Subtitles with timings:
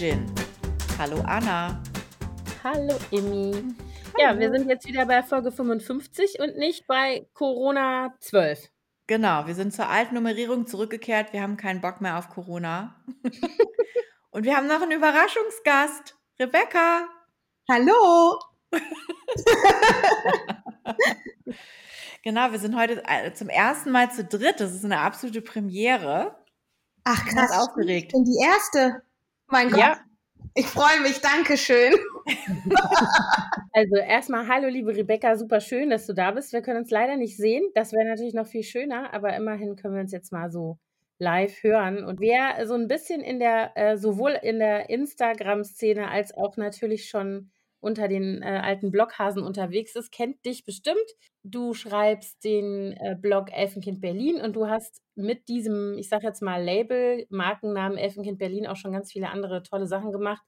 [0.00, 0.24] Gin.
[0.98, 1.78] Hallo Anna.
[2.64, 3.52] Hallo Emmy.
[4.18, 8.70] Ja, wir sind jetzt wieder bei Folge 55 und nicht bei Corona 12.
[9.06, 11.34] Genau, wir sind zur alten Nummerierung zurückgekehrt.
[11.34, 12.96] Wir haben keinen Bock mehr auf Corona.
[14.30, 16.16] und wir haben noch einen Überraschungsgast.
[16.38, 17.06] Rebecca.
[17.70, 18.38] Hallo.
[22.24, 24.60] genau, wir sind heute äh, zum ersten Mal zu dritt.
[24.60, 26.42] Das ist eine absolute Premiere.
[27.04, 28.06] Ach krass, aufgeregt.
[28.06, 29.02] Ich bin die erste.
[29.50, 29.80] Mein Gott.
[29.80, 30.00] Ja.
[30.54, 31.94] Ich freue mich, Dankeschön.
[33.72, 36.52] Also erstmal hallo liebe Rebecca, super schön, dass du da bist.
[36.52, 37.62] Wir können uns leider nicht sehen.
[37.74, 40.76] Das wäre natürlich noch viel schöner, aber immerhin können wir uns jetzt mal so
[41.20, 42.04] live hören.
[42.04, 47.08] Und wer so ein bisschen in der, äh, sowohl in der Instagram-Szene als auch natürlich
[47.08, 50.98] schon unter den äh, alten Bloghasen unterwegs ist, kennt dich bestimmt.
[51.42, 56.42] Du schreibst den äh, Blog Elfenkind Berlin und du hast mit diesem, ich sage jetzt
[56.42, 60.42] mal Label, Markennamen Elfenkind Berlin auch schon ganz viele andere tolle Sachen gemacht.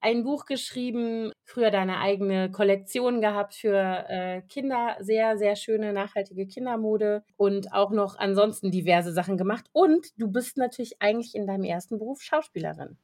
[0.00, 6.46] Ein Buch geschrieben, früher deine eigene Kollektion gehabt für äh, Kinder, sehr, sehr schöne, nachhaltige
[6.46, 9.64] Kindermode und auch noch ansonsten diverse Sachen gemacht.
[9.72, 12.98] Und du bist natürlich eigentlich in deinem ersten Beruf Schauspielerin.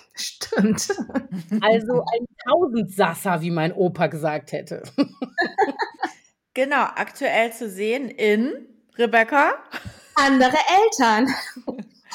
[0.14, 0.88] Stimmt.
[1.60, 4.82] Also ein Tausendsasser, wie mein Opa gesagt hätte.
[6.54, 8.50] Genau, aktuell zu sehen in
[8.96, 9.54] Rebecca.
[10.16, 11.32] Andere Eltern.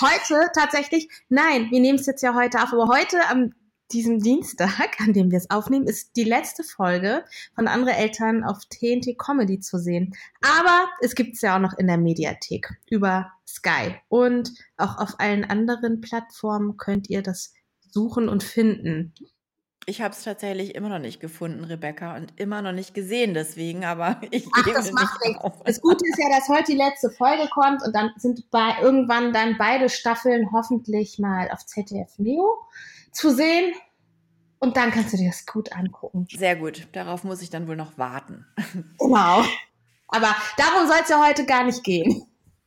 [0.02, 3.54] Heute tatsächlich, nein, wir nehmen es jetzt ja heute auf, aber heute am
[3.94, 7.24] diesem Dienstag, an dem wir es aufnehmen, ist die letzte Folge
[7.56, 10.14] von Andere Eltern auf TNT Comedy zu sehen.
[10.42, 13.96] Aber es gibt es ja auch noch in der Mediathek über Sky.
[14.10, 17.54] Und auch auf allen anderen Plattformen könnt ihr das
[17.94, 19.14] suchen und finden.
[19.86, 23.84] Ich habe es tatsächlich immer noch nicht gefunden, Rebecca, und immer noch nicht gesehen, deswegen,
[23.86, 25.44] aber ich Ach, gebe das macht nicht nichts.
[25.44, 25.64] auf.
[25.64, 29.34] Das Gute ist ja, dass heute die letzte Folge kommt und dann sind bei, irgendwann
[29.34, 32.58] dann beide Staffeln hoffentlich mal auf ZDF Neo
[33.12, 33.74] zu sehen.
[34.60, 36.26] Und dann kannst du dir das gut angucken.
[36.32, 38.46] Sehr gut, darauf muss ich dann wohl noch warten.
[38.98, 39.44] Genau.
[40.08, 42.26] Aber darum soll es ja heute gar nicht gehen.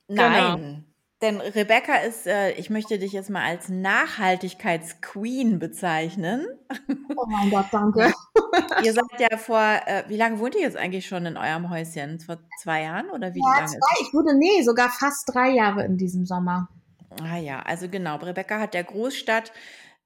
[0.08, 0.84] Nein,
[1.26, 6.46] denn Rebecca ist, äh, ich möchte dich jetzt mal als Nachhaltigkeitsqueen bezeichnen.
[7.16, 8.12] Oh mein Gott, danke.
[8.84, 12.20] ihr seid ja vor, äh, wie lange wohnt ihr jetzt eigentlich schon in eurem Häuschen?
[12.20, 13.66] Vor zwei Jahren oder wie Ja, lange?
[13.66, 16.68] zwei, ich wurde, nee, sogar fast drei Jahre in diesem Sommer.
[17.20, 18.16] Ah ja, also genau.
[18.16, 19.52] Rebecca hat der Großstadt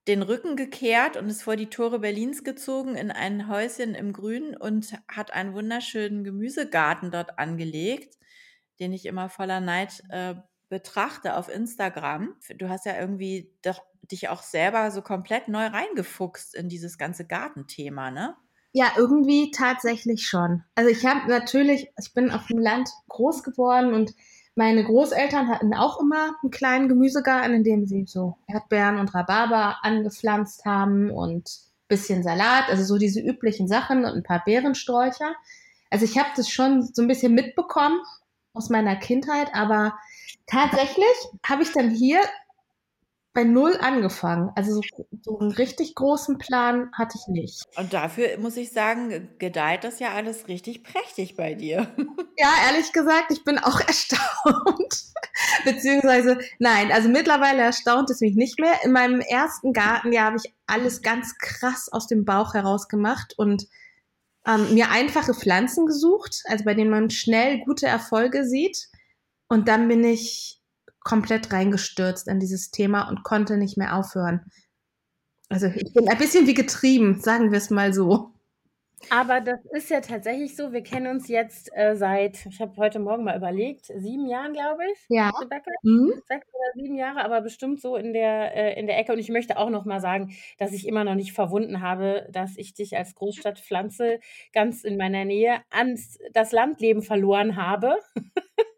[0.09, 4.57] den Rücken gekehrt und ist vor die Tore Berlins gezogen in ein Häuschen im Grün
[4.57, 8.17] und hat einen wunderschönen Gemüsegarten dort angelegt,
[8.81, 10.35] den ich immer voller Neid äh,
[10.71, 12.35] betrachte auf Instagram.
[12.57, 17.27] Du hast ja irgendwie doch, dich auch selber so komplett neu reingefuchst in dieses ganze
[17.27, 18.35] Gartenthema, ne?
[18.73, 20.63] Ja, irgendwie tatsächlich schon.
[20.77, 24.13] Also ich habe natürlich, ich bin auf dem Land groß geworden und
[24.55, 29.79] meine Großeltern hatten auch immer einen kleinen Gemüsegarten, in dem sie so Erdbeeren und Rhabarber
[29.83, 31.51] angepflanzt haben und
[31.89, 35.35] bisschen Salat, also so diese üblichen Sachen und ein paar Beerensträucher.
[35.91, 38.01] Also ich habe das schon so ein bisschen mitbekommen
[38.53, 39.99] aus meiner Kindheit, aber
[40.51, 41.07] tatsächlich
[41.47, 42.21] habe ich dann hier
[43.33, 44.51] bei Null angefangen.
[44.57, 47.65] Also so, so einen richtig großen Plan hatte ich nicht.
[47.77, 51.87] Und dafür muss ich sagen, gedeiht das ja alles richtig prächtig bei dir.
[52.43, 55.13] Ja, ehrlich gesagt, ich bin auch erstaunt.
[55.67, 58.83] Beziehungsweise, nein, also mittlerweile erstaunt es mich nicht mehr.
[58.83, 63.67] In meinem ersten Gartenjahr habe ich alles ganz krass aus dem Bauch heraus gemacht und
[64.47, 68.89] ähm, mir einfache Pflanzen gesucht, also bei denen man schnell gute Erfolge sieht.
[69.51, 70.63] Und dann bin ich
[71.01, 74.47] komplett reingestürzt in dieses Thema und konnte nicht mehr aufhören.
[75.49, 78.31] Also ich bin ein bisschen wie getrieben, sagen wir es mal so.
[79.09, 80.73] Aber das ist ja tatsächlich so.
[80.73, 84.83] Wir kennen uns jetzt äh, seit, ich habe heute Morgen mal überlegt, sieben Jahren, glaube
[84.93, 84.99] ich.
[85.09, 85.31] Ja.
[85.31, 85.71] Rebecca?
[85.83, 86.13] Hm?
[86.29, 89.13] Sechs oder sieben Jahre, aber bestimmt so in der, äh, in der Ecke.
[89.13, 92.57] Und ich möchte auch noch mal sagen, dass ich immer noch nicht verwunden habe, dass
[92.57, 94.21] ich dich als Großstadtpflanze
[94.53, 97.97] ganz in meiner Nähe ans das Landleben verloren habe.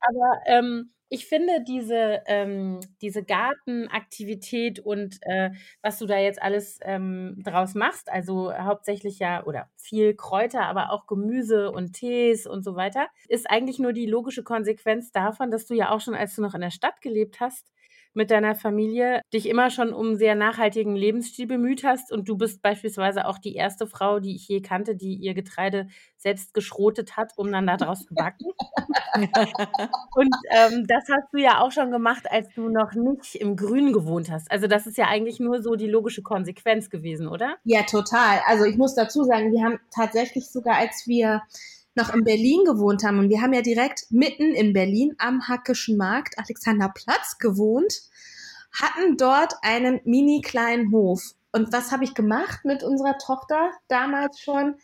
[0.00, 5.50] aber ähm, ich finde diese, ähm, diese Gartenaktivität und äh,
[5.80, 10.92] was du da jetzt alles ähm, draus machst, also hauptsächlich ja oder viel Kräuter, aber
[10.92, 15.66] auch Gemüse und Tees und so weiter, ist eigentlich nur die logische Konsequenz davon, dass
[15.66, 17.66] du ja auch schon, als du noch in der Stadt gelebt hast,
[18.14, 22.62] mit deiner Familie dich immer schon um sehr nachhaltigen Lebensstil bemüht hast und du bist
[22.62, 27.32] beispielsweise auch die erste Frau, die ich je kannte, die ihr Getreide selbst geschrotet hat,
[27.36, 28.46] um dann daraus zu backen.
[29.14, 33.92] und ähm, das hast du ja auch schon gemacht, als du noch nicht im Grün
[33.92, 34.50] gewohnt hast.
[34.50, 37.56] Also das ist ja eigentlich nur so die logische Konsequenz gewesen, oder?
[37.64, 38.40] Ja, total.
[38.46, 41.42] Also ich muss dazu sagen, wir haben tatsächlich sogar, als wir
[41.94, 45.96] noch in Berlin gewohnt haben und wir haben ja direkt mitten in Berlin am Hackischen
[45.96, 48.02] Markt, Alexanderplatz, gewohnt,
[48.72, 51.34] hatten dort einen mini kleinen Hof.
[51.52, 54.76] Und was habe ich gemacht mit unserer Tochter damals schon?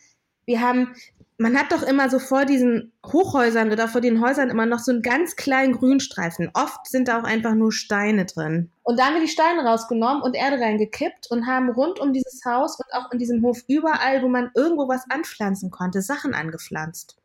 [0.45, 0.95] Wir haben
[1.37, 4.91] man hat doch immer so vor diesen Hochhäusern oder vor den Häusern immer noch so
[4.91, 6.49] einen ganz kleinen Grünstreifen.
[6.53, 8.71] Oft sind da auch einfach nur Steine drin.
[8.83, 12.41] Und da haben wir die Steine rausgenommen und Erde reingekippt und haben rund um dieses
[12.45, 17.17] Haus und auch in diesem Hof überall, wo man irgendwo was anpflanzen konnte, Sachen angepflanzt.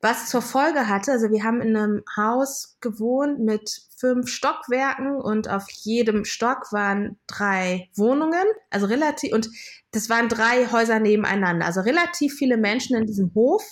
[0.00, 5.48] Was zur Folge hatte, also wir haben in einem Haus gewohnt mit fünf Stockwerken und
[5.48, 9.50] auf jedem Stock waren drei Wohnungen, also relativ, und
[9.90, 13.64] das waren drei Häuser nebeneinander, also relativ viele Menschen in diesem Hof.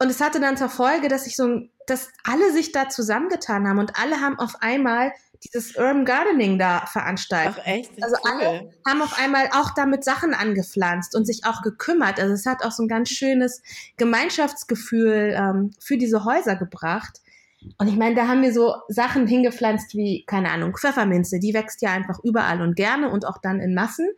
[0.00, 3.78] Und es hatte dann zur Folge, dass ich so, dass alle sich da zusammengetan haben
[3.78, 5.12] und alle haben auf einmal
[5.44, 7.56] dieses Urban Gardening da veranstaltet.
[7.60, 7.90] Ach echt?
[8.02, 8.30] Also cool.
[8.30, 12.20] alle haben auf einmal auch damit Sachen angepflanzt und sich auch gekümmert.
[12.20, 13.62] Also es hat auch so ein ganz schönes
[13.96, 17.20] Gemeinschaftsgefühl ähm, für diese Häuser gebracht.
[17.78, 21.82] Und ich meine, da haben wir so Sachen hingepflanzt wie, keine Ahnung, Pfefferminze, die wächst
[21.82, 24.08] ja einfach überall und gerne und auch dann in Massen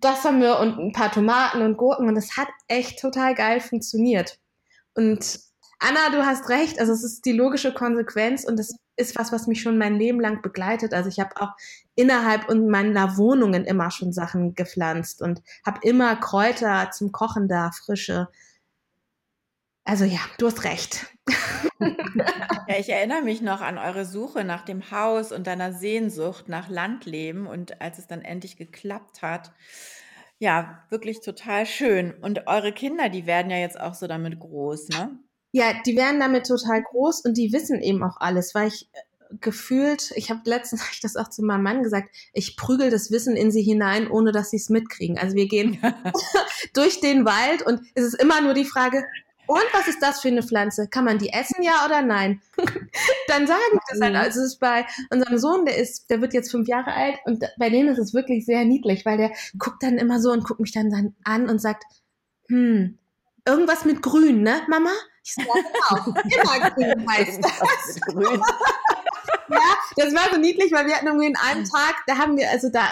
[0.00, 3.60] das haben wir und ein paar Tomaten und Gurken und es hat echt total geil
[3.60, 4.38] funktioniert.
[4.94, 5.40] Und
[5.78, 9.46] Anna, du hast recht, also es ist die logische Konsequenz und es ist was, was
[9.46, 10.94] mich schon mein Leben lang begleitet.
[10.94, 11.52] Also ich habe auch
[11.94, 18.28] innerhalb meiner Wohnungen immer schon Sachen gepflanzt und habe immer Kräuter zum Kochen da, frische.
[19.84, 21.06] Also ja, du hast recht.
[22.68, 26.68] Ja, ich erinnere mich noch an eure Suche nach dem Haus und deiner Sehnsucht nach
[26.68, 29.52] Landleben und als es dann endlich geklappt hat.
[30.38, 32.12] Ja, wirklich total schön.
[32.14, 35.18] Und eure Kinder, die werden ja jetzt auch so damit groß, ne?
[35.52, 39.36] Ja, die werden damit total groß und die wissen eben auch alles, weil ich äh,
[39.40, 43.10] gefühlt, ich habe letztens hab ich das auch zu meinem Mann gesagt, ich prügel das
[43.10, 45.18] Wissen in sie hinein, ohne dass sie es mitkriegen.
[45.18, 45.78] Also wir gehen
[46.74, 49.04] durch den Wald und es ist immer nur die Frage,
[49.46, 50.88] und was ist das für eine Pflanze?
[50.88, 52.40] Kann man die essen, ja oder nein?
[53.26, 54.16] dann sagen wir das halt.
[54.16, 57.44] Also es ist bei unserem Sohn, der ist, der wird jetzt fünf Jahre alt und
[57.58, 60.60] bei dem ist es wirklich sehr niedlich, weil der guckt dann immer so und guckt
[60.60, 61.84] mich dann, dann an und sagt,
[62.48, 62.98] hm,
[63.44, 64.92] irgendwas mit Grün, ne, Mama?
[65.24, 68.00] Ich sage, ja, genau, immer grün heißt das.
[69.48, 72.50] ja, das war so niedlich, weil wir hatten irgendwie in einem Tag, da haben wir,
[72.50, 72.88] also da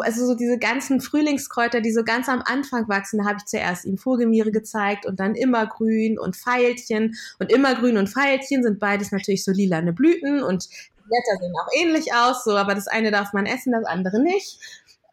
[0.00, 3.84] also so diese ganzen Frühlingskräuter, die so ganz am Anfang wachsen, da habe ich zuerst
[3.86, 9.44] ihm Vogelmiere gezeigt und dann Immergrün und Veilchen und Immergrün und Veilchen sind beides natürlich
[9.44, 13.32] so lilane Blüten und die Blätter sehen auch ähnlich aus, so, aber das eine darf
[13.32, 14.58] man essen, das andere nicht.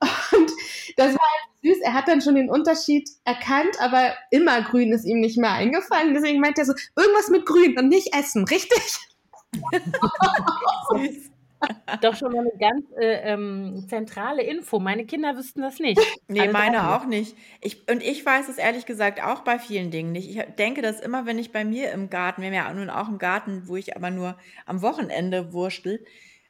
[0.01, 0.51] Und
[0.97, 1.79] das war halt süß.
[1.83, 6.13] Er hat dann schon den Unterschied erkannt, aber Immergrün ist ihm nicht mehr eingefallen.
[6.13, 8.99] Deswegen meint er so, irgendwas mit Grün und nicht essen, richtig?
[10.91, 11.29] süß.
[12.01, 14.79] Doch schon mal eine ganz äh, ähm, zentrale Info.
[14.79, 15.99] Meine Kinder wüssten das nicht.
[16.27, 17.35] Nee, Alle meine auch nicht.
[17.61, 20.29] Ich, und ich weiß es ehrlich gesagt auch bei vielen Dingen nicht.
[20.29, 23.07] Ich denke das immer, wenn ich bei mir im Garten, wir haben ja nun auch
[23.07, 26.05] einen Garten, wo ich aber nur am Wochenende wurschtel,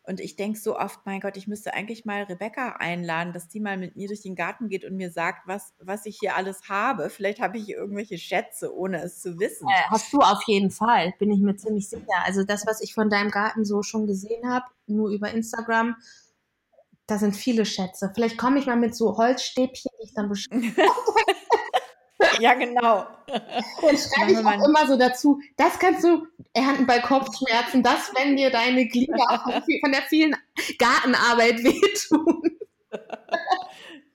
[0.09, 3.59] und ich denke so oft, mein Gott, ich müsste eigentlich mal Rebecca einladen, dass die
[3.59, 6.67] mal mit mir durch den Garten geht und mir sagt, was, was ich hier alles
[6.67, 7.11] habe.
[7.11, 9.67] Vielleicht habe ich hier irgendwelche Schätze, ohne es zu wissen.
[9.67, 12.23] Äh, hast du auf jeden Fall, bin ich mir ziemlich sicher.
[12.25, 15.95] Also das, was ich von deinem Garten so schon gesehen habe, nur über Instagram,
[17.05, 18.11] da sind viele Schätze.
[18.15, 20.75] Vielleicht komme ich mal mit so Holzstäbchen, die ich dann bestimmt.
[22.39, 23.07] Ja, genau.
[23.27, 28.35] Dann schreibe ich auch immer so dazu, das kannst du ernten bei Kopfschmerzen, das, wenn
[28.35, 29.41] dir deine Glieder
[29.81, 30.35] von der vielen
[30.77, 32.57] Gartenarbeit wehtun.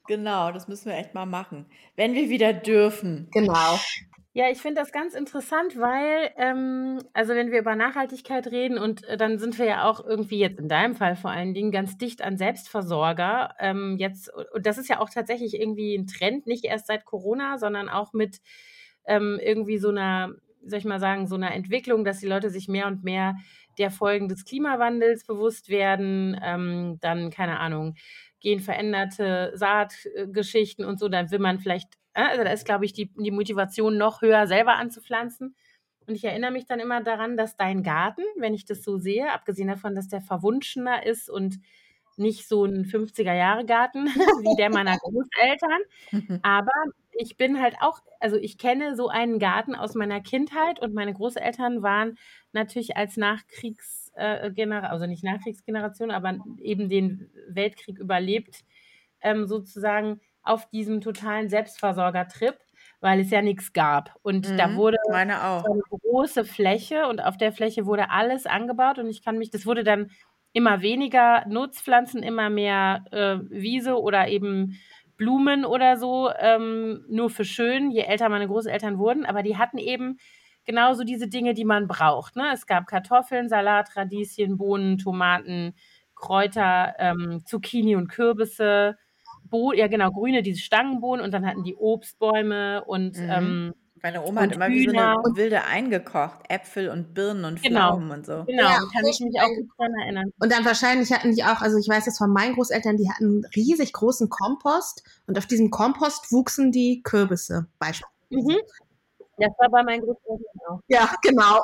[0.06, 1.66] Genau, das müssen wir echt mal machen.
[1.96, 3.28] Wenn wir wieder dürfen.
[3.32, 3.78] Genau.
[4.36, 9.04] Ja, ich finde das ganz interessant, weil, ähm, also wenn wir über Nachhaltigkeit reden und
[9.04, 11.96] äh, dann sind wir ja auch irgendwie jetzt in deinem Fall vor allen Dingen ganz
[11.98, 13.54] dicht an Selbstversorger.
[13.60, 17.58] Ähm, jetzt, und das ist ja auch tatsächlich irgendwie ein Trend, nicht erst seit Corona,
[17.58, 18.40] sondern auch mit
[19.06, 20.34] ähm, irgendwie so einer,
[20.66, 23.36] soll ich mal sagen, so einer Entwicklung, dass die Leute sich mehr und mehr
[23.78, 26.36] der Folgen des Klimawandels bewusst werden.
[26.42, 27.94] Ähm, dann, keine Ahnung,
[28.44, 33.32] genveränderte Saatgeschichten und so, dann will man vielleicht also da ist, glaube ich, die, die
[33.32, 35.54] Motivation noch höher, selber anzupflanzen.
[36.06, 39.32] Und ich erinnere mich dann immer daran, dass dein Garten, wenn ich das so sehe,
[39.32, 41.58] abgesehen davon, dass der verwunschener ist und
[42.16, 46.70] nicht so ein 50er-Jahre-Garten wie der meiner Großeltern, aber
[47.12, 51.12] ich bin halt auch, also ich kenne so einen Garten aus meiner Kindheit und meine
[51.12, 52.16] Großeltern waren
[52.52, 53.16] natürlich als
[54.16, 58.64] Nachkriegsgeneration, äh, also nicht Nachkriegsgeneration, aber eben den Weltkrieg überlebt,
[59.20, 62.58] ähm, sozusagen auf diesem totalen Selbstversorgertrip,
[63.00, 64.14] weil es ja nichts gab.
[64.22, 69.08] Und mhm, da wurde eine große Fläche und auf der Fläche wurde alles angebaut und
[69.08, 70.10] ich kann mich, das wurde dann
[70.52, 74.78] immer weniger Nutzpflanzen, immer mehr äh, Wiese oder eben
[75.16, 79.78] Blumen oder so, ähm, nur für schön, je älter meine Großeltern wurden, aber die hatten
[79.78, 80.18] eben
[80.64, 82.36] genauso diese Dinge, die man braucht.
[82.36, 82.50] Ne?
[82.52, 85.74] Es gab Kartoffeln, Salat, Radieschen, Bohnen, Tomaten,
[86.14, 88.96] Kräuter, ähm, Zucchini und Kürbisse,
[89.50, 93.28] Bo ja genau, grüne, diese Stangenbohnen und dann hatten die Obstbäume und Mhm.
[93.30, 96.40] ähm, Meine Oma hat immer wie so eine wilde eingekocht.
[96.48, 97.90] Äpfel und Birnen und Genau.
[97.92, 98.44] Pflaumen und so.
[98.46, 100.30] Genau, Ja, kann ich mich auch gut dran erinnern.
[100.40, 103.24] Und dann wahrscheinlich hatten die auch, also ich weiß das von meinen Großeltern, die hatten
[103.24, 108.12] einen riesig großen Kompost und auf diesem Kompost wuchsen die Kürbisse beispielsweise.
[108.30, 108.56] Mhm.
[109.38, 110.80] Das war bei meinen Großeltern auch.
[110.88, 111.60] Ja, genau.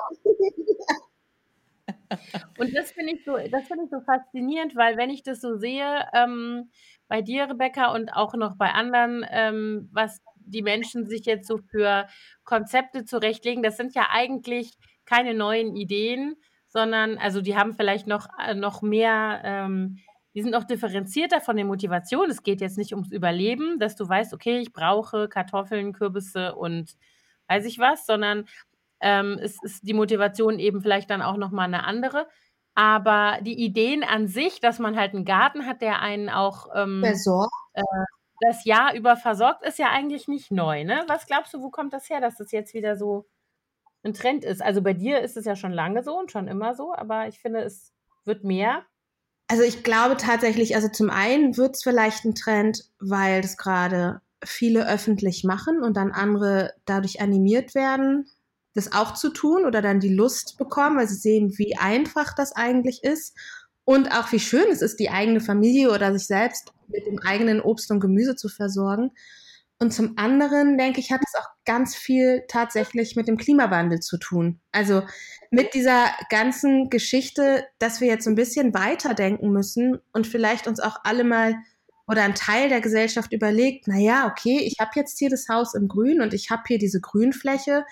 [2.59, 5.57] Und das finde ich so, das finde ich so faszinierend, weil wenn ich das so
[5.57, 6.71] sehe, ähm,
[7.09, 11.59] bei dir, Rebecca, und auch noch bei anderen, ähm, was die Menschen sich jetzt so
[11.59, 12.07] für
[12.45, 16.37] Konzepte zurechtlegen, das sind ja eigentlich keine neuen Ideen,
[16.69, 19.99] sondern, also die haben vielleicht noch, äh, noch mehr, ähm,
[20.35, 22.31] die sind noch differenzierter von der Motivation.
[22.31, 26.93] Es geht jetzt nicht ums Überleben, dass du weißt, okay, ich brauche Kartoffeln, Kürbisse und
[27.51, 28.47] weiß ich was, sondern
[29.01, 32.29] ähm, ist, ist die Motivation eben vielleicht dann auch nochmal eine andere.
[32.75, 37.03] Aber die Ideen an sich, dass man halt einen Garten hat, der einen auch ähm,
[37.05, 37.53] Versorgt.
[38.41, 40.85] das Jahr über versorgt, ist ja eigentlich nicht neu.
[40.85, 41.05] Ne?
[41.09, 43.27] Was glaubst du, wo kommt das her, dass das jetzt wieder so
[44.05, 44.63] ein Trend ist?
[44.63, 47.41] Also bei dir ist es ja schon lange so und schon immer so, aber ich
[47.41, 47.93] finde, es
[48.25, 48.85] wird mehr.
[49.49, 54.21] Also ich glaube tatsächlich, also zum einen wird es vielleicht ein Trend, weil das gerade
[54.45, 58.27] viele öffentlich machen und dann andere dadurch animiert werden,
[58.75, 62.53] das auch zu tun oder dann die Lust bekommen, weil sie sehen, wie einfach das
[62.53, 63.37] eigentlich ist
[63.85, 67.61] und auch wie schön es ist, die eigene Familie oder sich selbst mit dem eigenen
[67.61, 69.11] Obst und Gemüse zu versorgen.
[69.83, 74.19] Und zum anderen, denke ich, hat es auch ganz viel tatsächlich mit dem Klimawandel zu
[74.19, 74.61] tun.
[74.73, 75.03] Also
[75.51, 80.81] mit dieser ganzen Geschichte, dass wir jetzt so ein bisschen weiterdenken müssen und vielleicht uns
[80.81, 81.55] auch alle mal
[82.11, 85.75] oder ein Teil der Gesellschaft überlegt, na ja, okay, ich habe jetzt hier das Haus
[85.75, 87.85] im Grün und ich habe hier diese Grünfläche.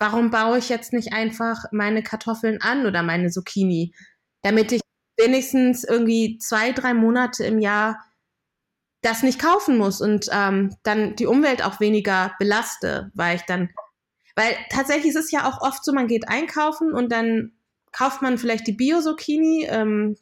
[0.00, 3.94] Warum baue ich jetzt nicht einfach meine Kartoffeln an oder meine Zucchini,
[4.42, 4.80] damit ich
[5.16, 8.04] wenigstens irgendwie zwei, drei Monate im Jahr
[9.00, 13.70] das nicht kaufen muss und ähm, dann die Umwelt auch weniger belaste, weil ich dann,
[14.34, 17.52] weil tatsächlich ist es ja auch oft so, man geht einkaufen und dann
[17.92, 20.16] kauft man vielleicht die Bio-Zucchini, ähm,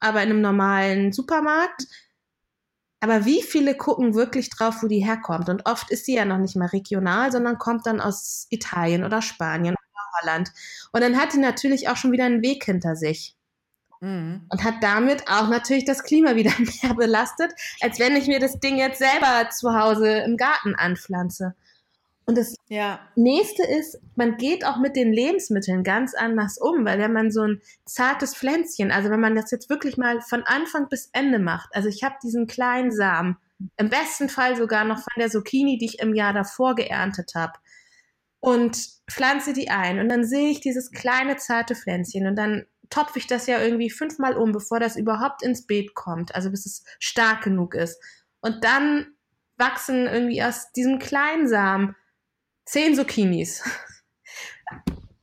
[0.00, 1.86] aber in einem normalen Supermarkt.
[3.04, 5.50] Aber wie viele gucken wirklich drauf, wo die herkommt?
[5.50, 9.20] Und oft ist die ja noch nicht mal regional, sondern kommt dann aus Italien oder
[9.20, 10.52] Spanien oder Holland.
[10.90, 13.36] Und dann hat die natürlich auch schon wieder einen Weg hinter sich
[14.00, 14.46] Mhm.
[14.48, 18.58] und hat damit auch natürlich das Klima wieder mehr belastet, als wenn ich mir das
[18.58, 21.54] Ding jetzt selber zu Hause im Garten anpflanze.
[22.26, 23.00] Und das Ja.
[23.16, 27.42] nächste ist, man geht auch mit den Lebensmitteln ganz anders um, weil wenn man so
[27.42, 31.68] ein zartes Pflänzchen, also wenn man das jetzt wirklich mal von Anfang bis Ende macht,
[31.74, 33.36] also ich habe diesen kleinen Samen,
[33.76, 37.52] im besten Fall sogar noch von der Zucchini, die ich im Jahr davor geerntet habe,
[38.40, 38.76] und
[39.10, 43.26] pflanze die ein und dann sehe ich dieses kleine zarte Pflänzchen und dann topfe ich
[43.26, 47.42] das ja irgendwie fünfmal um, bevor das überhaupt ins Beet kommt, also bis es stark
[47.42, 47.98] genug ist.
[48.40, 49.06] Und dann
[49.56, 51.96] wachsen irgendwie aus diesem kleinen Samen
[52.64, 53.62] zehn Zucchinis.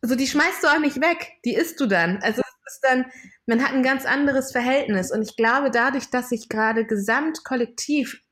[0.02, 2.18] Also die schmeißt du auch nicht weg, die isst du dann.
[2.24, 3.06] Also es ist dann,
[3.46, 5.12] man hat ein ganz anderes Verhältnis.
[5.12, 8.24] Und ich glaube, dadurch, dass sich gerade gesamtkollektiv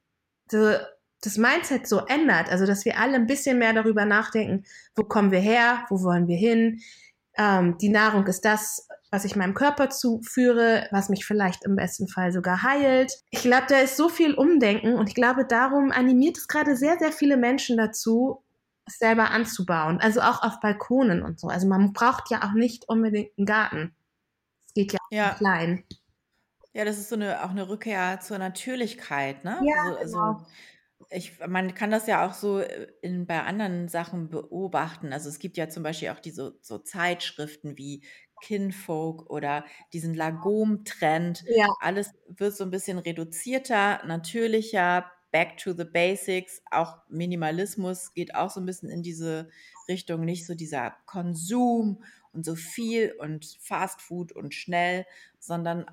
[0.50, 0.74] so,
[1.22, 5.32] das Mindset so ändert, also dass wir alle ein bisschen mehr darüber nachdenken, wo kommen
[5.32, 6.82] wir her, wo wollen wir hin,
[7.38, 12.08] ähm, die Nahrung ist das, was ich meinem Körper zuführe, was mich vielleicht im besten
[12.08, 13.14] Fall sogar heilt.
[13.32, 16.98] Ich glaube, da ist so viel Umdenken und ich glaube, darum animiert es gerade sehr,
[17.00, 18.44] sehr viele Menschen dazu,
[18.98, 20.00] selber anzubauen.
[20.02, 21.48] Also auch auf Balkonen und so.
[21.48, 23.96] Also man braucht ja auch nicht unbedingt einen Garten.
[24.68, 25.36] Es geht ja, Ja.
[25.38, 25.84] klein.
[26.74, 29.68] Ja, das ist so eine auch eine Rückkehr zur Natürlichkeit, ne?
[29.68, 30.46] Ja, Also also, genau.
[31.12, 35.14] ich man kann das ja auch so, äh, in bei anderen Sachen beobachten.
[35.14, 38.04] Also, es gibt ja zum Beispiel auch diese so Zeitschriften wie
[38.42, 41.46] Kinfolk oder diesen Lagom-Trend.
[41.46, 41.68] Ja.
[41.80, 46.62] Alles wird so ein bisschen reduzierter, natürlicher, back to the basics.
[46.72, 49.50] Auch Minimalismus geht auch so ein bisschen in diese
[49.88, 55.06] Richtung, nicht so dieser Konsum und so viel und Fast Food und schnell,
[55.40, 55.86] sondern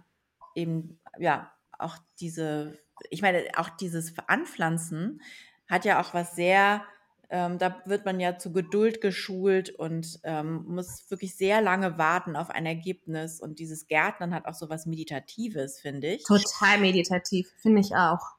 [0.54, 2.78] eben, ja, auch diese
[3.10, 5.20] ich meine, auch dieses Anpflanzen
[5.68, 6.82] hat ja auch was sehr
[7.28, 12.36] ähm, da wird man ja zu Geduld geschult und ähm, muss wirklich sehr lange warten
[12.36, 13.40] auf ein Ergebnis.
[13.40, 16.22] Und dieses Gärtnern hat auch so was Meditatives, finde ich.
[16.22, 18.35] Total meditativ, finde ich auch.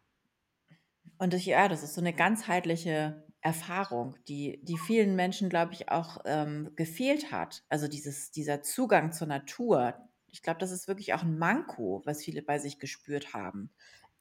[1.18, 5.90] Und ich, ja, das ist so eine ganzheitliche Erfahrung, die, die vielen Menschen, glaube ich,
[5.90, 7.64] auch ähm, gefehlt hat.
[7.70, 9.96] Also dieses, dieser Zugang zur Natur.
[10.28, 13.72] Ich glaube, das ist wirklich auch ein Manko, was viele bei sich gespürt haben.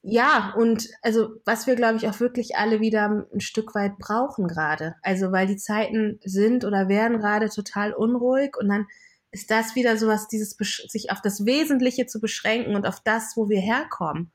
[0.03, 4.47] Ja, und also was wir, glaube ich, auch wirklich alle wieder ein Stück weit brauchen
[4.47, 4.95] gerade.
[5.01, 8.87] Also weil die Zeiten sind oder werden gerade total unruhig und dann
[9.31, 10.55] ist das wieder sowas, dieses
[10.87, 14.31] sich auf das Wesentliche zu beschränken und auf das, wo wir herkommen.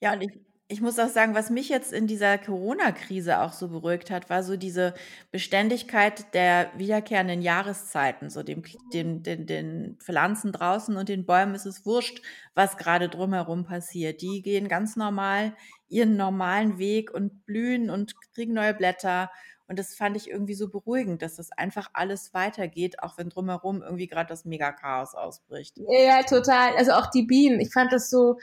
[0.00, 0.40] Ja, und ich,
[0.74, 4.42] ich muss auch sagen, was mich jetzt in dieser Corona-Krise auch so beruhigt hat, war
[4.42, 4.92] so diese
[5.30, 8.28] Beständigkeit der wiederkehrenden Jahreszeiten.
[8.28, 12.22] So dem, dem, den, den Pflanzen draußen und den Bäumen ist es wurscht,
[12.56, 14.20] was gerade drumherum passiert.
[14.20, 15.54] Die gehen ganz normal
[15.88, 19.30] ihren normalen Weg und blühen und kriegen neue Blätter.
[19.68, 23.80] Und das fand ich irgendwie so beruhigend, dass das einfach alles weitergeht, auch wenn drumherum
[23.80, 25.78] irgendwie gerade das Mega-Chaos ausbricht.
[25.88, 26.74] Ja, total.
[26.76, 27.60] Also auch die Bienen.
[27.60, 28.38] Ich fand das so,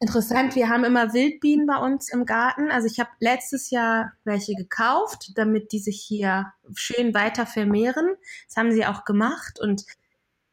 [0.00, 2.70] Interessant, wir haben immer Wildbienen bei uns im Garten.
[2.70, 8.14] Also ich habe letztes Jahr welche gekauft, damit die sich hier schön weiter vermehren.
[8.46, 9.84] Das haben sie auch gemacht und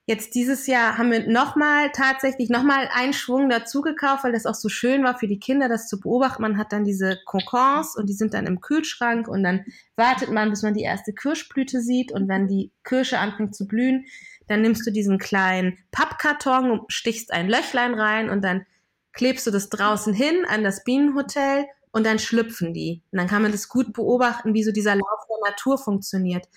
[0.08, 4.56] jetzt dieses Jahr haben wir nochmal tatsächlich nochmal einen Schwung dazu gekauft, weil das auch
[4.56, 6.42] so schön war für die Kinder, das zu beobachten.
[6.42, 9.64] Man hat dann diese Kokons und die sind dann im Kühlschrank und dann
[9.96, 14.06] wartet man, bis man die erste Kirschblüte sieht und wenn die Kirsche anfängt zu blühen,
[14.48, 18.66] dann nimmst du diesen kleinen Pappkarton und stichst ein Löchlein rein und dann
[19.16, 23.02] klebst du das draußen hin an das Bienenhotel und dann schlüpfen die.
[23.12, 26.48] Und dann kann man das gut beobachten, wie so dieser Lauf der Natur funktioniert.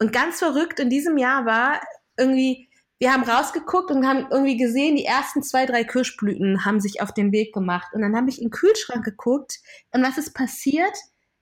[0.00, 1.80] Und ganz verrückt in diesem Jahr war
[2.18, 7.00] irgendwie, wir haben rausgeguckt und haben irgendwie gesehen, die ersten zwei, drei Kirschblüten haben sich
[7.00, 7.88] auf den Weg gemacht.
[7.92, 9.60] Und dann habe ich in den Kühlschrank geguckt
[9.92, 10.96] und was ist passiert?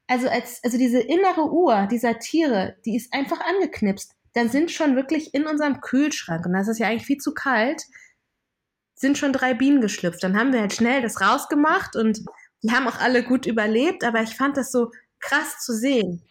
[0.06, 4.12] Also als, also diese innere Uhr dieser Tiere, die ist einfach angeknipst.
[4.34, 7.82] Dann sind schon wirklich in unserem Kühlschrank, und das ist ja eigentlich viel zu kalt,
[9.02, 10.22] sind schon drei Bienen geschlüpft.
[10.22, 12.24] Dann haben wir halt schnell das rausgemacht und
[12.62, 14.90] die haben auch alle gut überlebt, aber ich fand das so
[15.20, 16.22] krass zu sehen.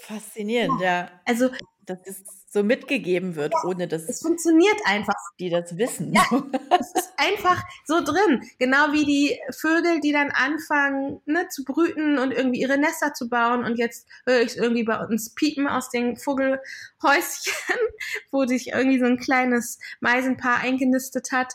[0.00, 1.08] Faszinierend, ja.
[1.24, 1.50] Also,
[1.86, 5.14] dass es so mitgegeben wird, ja, ohne dass es funktioniert einfach.
[5.38, 6.14] Die das wissen.
[6.14, 6.24] Ja,
[6.80, 8.42] es ist einfach so drin.
[8.58, 13.28] Genau wie die Vögel, die dann anfangen ne, zu brüten und irgendwie ihre Nester zu
[13.28, 13.64] bauen.
[13.64, 16.60] Und jetzt höre ich irgendwie bei uns piepen aus den Vogelhäuschen,
[18.30, 21.52] wo sich irgendwie so ein kleines Meisenpaar eingenistet hat.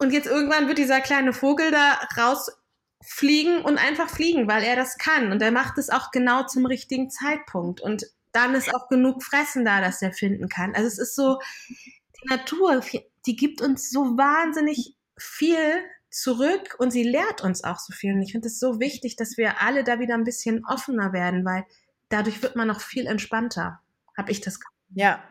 [0.00, 4.96] Und jetzt irgendwann wird dieser kleine Vogel da rausfliegen und einfach fliegen, weil er das
[4.96, 5.30] kann.
[5.30, 7.82] Und er macht es auch genau zum richtigen Zeitpunkt.
[7.82, 10.74] Und dann ist auch genug Fressen da, dass er finden kann.
[10.74, 12.80] Also es ist so, die Natur,
[13.26, 18.14] die gibt uns so wahnsinnig viel zurück und sie lehrt uns auch so viel.
[18.14, 21.44] Und ich finde es so wichtig, dass wir alle da wieder ein bisschen offener werden,
[21.44, 21.64] weil
[22.08, 23.80] dadurch wird man noch viel entspannter,
[24.16, 24.58] habe ich das.
[24.94, 25.22] Ja,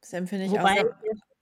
[0.00, 0.94] das empfinde ich Wobei, auch.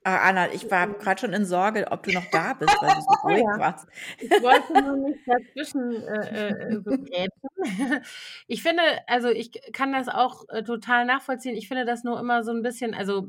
[0.03, 0.11] So.
[0.11, 3.01] Ah, Anna, ich war gerade schon in Sorge, ob du noch da bist, weil du
[3.03, 3.59] so ruhig ja.
[3.59, 3.87] warst.
[4.19, 7.29] Ich wollte nur nicht dazwischen äh, äh,
[8.47, 11.55] Ich finde, also ich kann das auch äh, total nachvollziehen.
[11.55, 13.29] Ich finde das nur immer so ein bisschen, also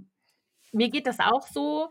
[0.71, 1.89] mir geht das auch so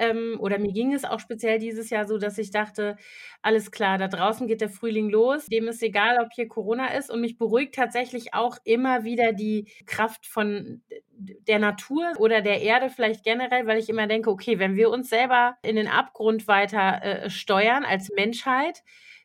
[0.00, 2.96] ähm, oder mir ging es auch speziell dieses Jahr so, dass ich dachte,
[3.42, 7.10] alles klar, da draußen geht der Frühling los, dem ist egal, ob hier Corona ist
[7.10, 10.82] und mich beruhigt tatsächlich auch immer wieder die Kraft von
[11.20, 15.10] der Natur oder der Erde vielleicht generell, weil ich immer denke, okay, wenn wir uns
[15.10, 18.82] selber in den Abgrund weiter äh, steuern als Menschheit,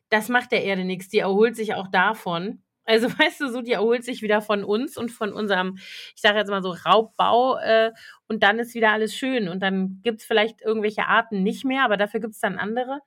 [0.10, 2.62] das macht der Erde nichts, die erholt sich auch davon.
[2.86, 6.38] Also weißt du, so die erholt sich wieder von uns und von unserem, ich sage
[6.38, 7.92] jetzt mal so Raubbau äh,
[8.28, 11.84] und dann ist wieder alles schön und dann gibt es vielleicht irgendwelche Arten nicht mehr,
[11.84, 13.00] aber dafür gibt es dann andere.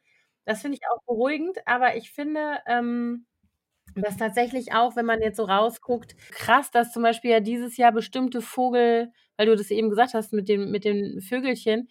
[0.44, 3.27] Das finde ich auch beruhigend, aber ich finde, ähm,
[4.03, 7.93] dass tatsächlich auch, wenn man jetzt so rausguckt, krass, dass zum Beispiel ja dieses Jahr
[7.93, 11.89] bestimmte Vogel, weil du das eben gesagt hast mit, dem, mit den Vögelchen,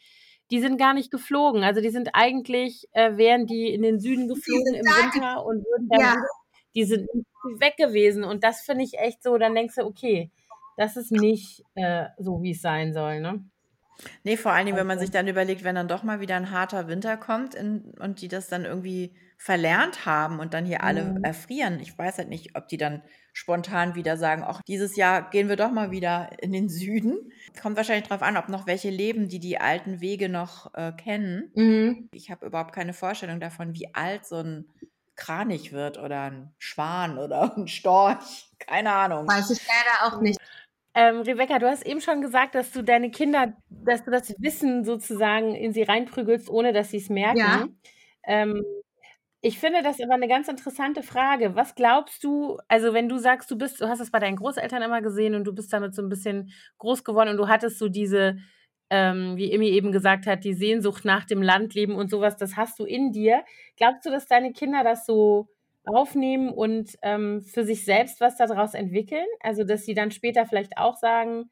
[0.51, 1.63] die sind gar nicht geflogen.
[1.63, 5.89] Also die sind eigentlich, äh, wären die in den Süden geflogen im Winter und würden
[5.89, 6.15] dann ja.
[6.75, 7.07] die sind
[7.57, 8.23] weg gewesen.
[8.23, 10.31] Und das finde ich echt so, dann denkst du, okay,
[10.77, 13.43] das ist nicht äh, so, wie es sein soll, ne?
[14.23, 16.51] Nee, vor allen Dingen, wenn man sich dann überlegt, wenn dann doch mal wieder ein
[16.51, 21.03] harter Winter kommt in, und die das dann irgendwie verlernt haben und dann hier alle
[21.03, 21.23] mhm.
[21.23, 21.79] erfrieren.
[21.79, 25.55] Ich weiß halt nicht, ob die dann spontan wieder sagen, auch dieses Jahr gehen wir
[25.55, 27.31] doch mal wieder in den Süden.
[27.61, 31.51] Kommt wahrscheinlich darauf an, ob noch welche leben, die die alten Wege noch äh, kennen.
[31.53, 32.09] Mhm.
[32.13, 34.65] Ich habe überhaupt keine Vorstellung davon, wie alt so ein
[35.15, 38.49] Kranich wird oder ein Schwan oder ein Storch.
[38.57, 39.27] Keine Ahnung.
[39.27, 40.39] Weiß ich leider auch nicht.
[40.99, 44.83] Ähm, Rebecca, du hast eben schon gesagt, dass du deine Kinder, dass du das Wissen
[44.83, 47.37] sozusagen in sie reinprügelst, ohne dass sie es merken.
[47.37, 47.67] Ja.
[48.23, 48.63] Ähm,
[49.41, 51.53] ich finde das aber eine ganz interessante Frage.
[51.53, 54.81] Was glaubst du, also wenn du sagst, du bist, du hast es bei deinen Großeltern
[54.81, 57.89] immer gesehen und du bist damit so ein bisschen groß geworden und du hattest so
[57.89, 58.37] diese
[58.89, 62.79] ähm, wie Imi eben gesagt hat, die Sehnsucht nach dem Landleben und sowas, das hast
[62.79, 63.43] du in dir.
[63.75, 65.47] Glaubst du, dass deine Kinder das so
[65.87, 69.25] aufnehmen und ähm, für sich selbst was daraus entwickeln?
[69.41, 71.49] Also, dass sie dann später vielleicht auch sagen,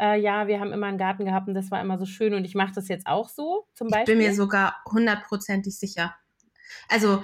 [0.00, 2.44] äh, ja, wir haben immer einen Garten gehabt und das war immer so schön und
[2.44, 4.14] ich mache das jetzt auch so, zum Beispiel?
[4.14, 6.14] Ich bin mir sogar hundertprozentig sicher.
[6.88, 7.22] Also,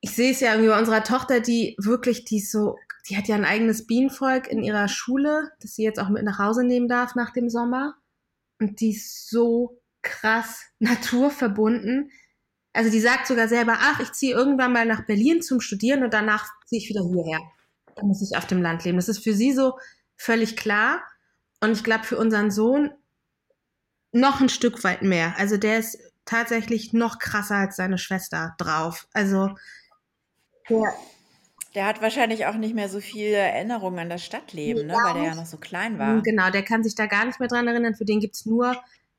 [0.00, 2.76] ich sehe es ja irgendwie bei unserer Tochter, die wirklich, die so,
[3.08, 6.38] die hat ja ein eigenes Bienenvolk in ihrer Schule, das sie jetzt auch mit nach
[6.38, 7.94] Hause nehmen darf nach dem Sommer.
[8.60, 12.10] Und die ist so krass naturverbunden.
[12.76, 16.12] Also die sagt sogar selber, ach, ich ziehe irgendwann mal nach Berlin zum Studieren und
[16.12, 17.40] danach ziehe ich wieder hierher.
[17.94, 18.98] Da muss ich auf dem Land leben.
[18.98, 19.78] Das ist für sie so
[20.16, 21.02] völlig klar.
[21.60, 22.90] Und ich glaube, für unseren Sohn
[24.12, 25.34] noch ein Stück weit mehr.
[25.38, 29.08] Also der ist tatsächlich noch krasser als seine Schwester drauf.
[29.14, 29.54] Also
[30.68, 30.92] der,
[31.74, 34.92] der hat wahrscheinlich auch nicht mehr so viele Erinnerungen an das Stadtleben, ne?
[34.92, 36.20] weil der ja noch so klein war.
[36.20, 37.94] Genau, der kann sich da gar nicht mehr dran erinnern.
[37.94, 38.76] Für den gibt es nur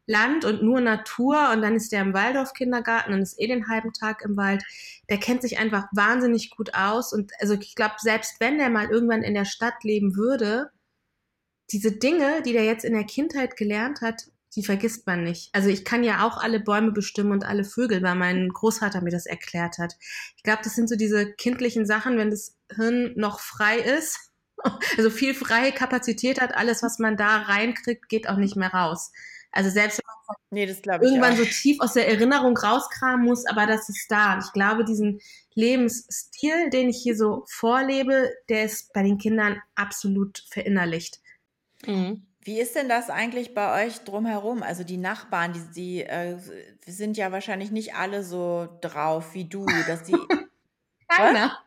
[0.08, 3.94] Land und nur Natur und dann ist der im Waldorf-Kindergarten und ist eh den halben
[3.94, 4.64] Tag im Wald.
[5.10, 8.90] Der kennt sich einfach wahnsinnig gut aus und also ich glaube, selbst wenn der mal
[8.90, 10.72] irgendwann in der Stadt leben würde,
[11.72, 15.50] diese Dinge, die der jetzt in der Kindheit gelernt hat, die vergisst man nicht.
[15.54, 19.12] Also ich kann ja auch alle Bäume bestimmen und alle Vögel, weil mein Großvater mir
[19.12, 19.96] das erklärt hat.
[20.36, 24.32] Ich glaube, das sind so diese kindlichen Sachen, wenn das Hirn noch frei ist,
[24.98, 29.12] also viel freie Kapazität hat, alles, was man da reinkriegt, geht auch nicht mehr raus.
[29.58, 30.66] Also selbst wenn man nee,
[31.08, 34.36] irgendwann so tief aus der Erinnerung rauskramen muss, aber das ist da.
[34.36, 35.20] Und ich glaube, diesen
[35.56, 41.22] Lebensstil, den ich hier so vorlebe, der ist bei den Kindern absolut verinnerlicht.
[41.88, 42.28] Mhm.
[42.42, 44.62] Wie ist denn das eigentlich bei euch drumherum?
[44.62, 46.38] Also die Nachbarn, die, die äh,
[46.86, 50.14] sind ja wahrscheinlich nicht alle so drauf wie du, dass die.
[51.08, 51.58] Keiner.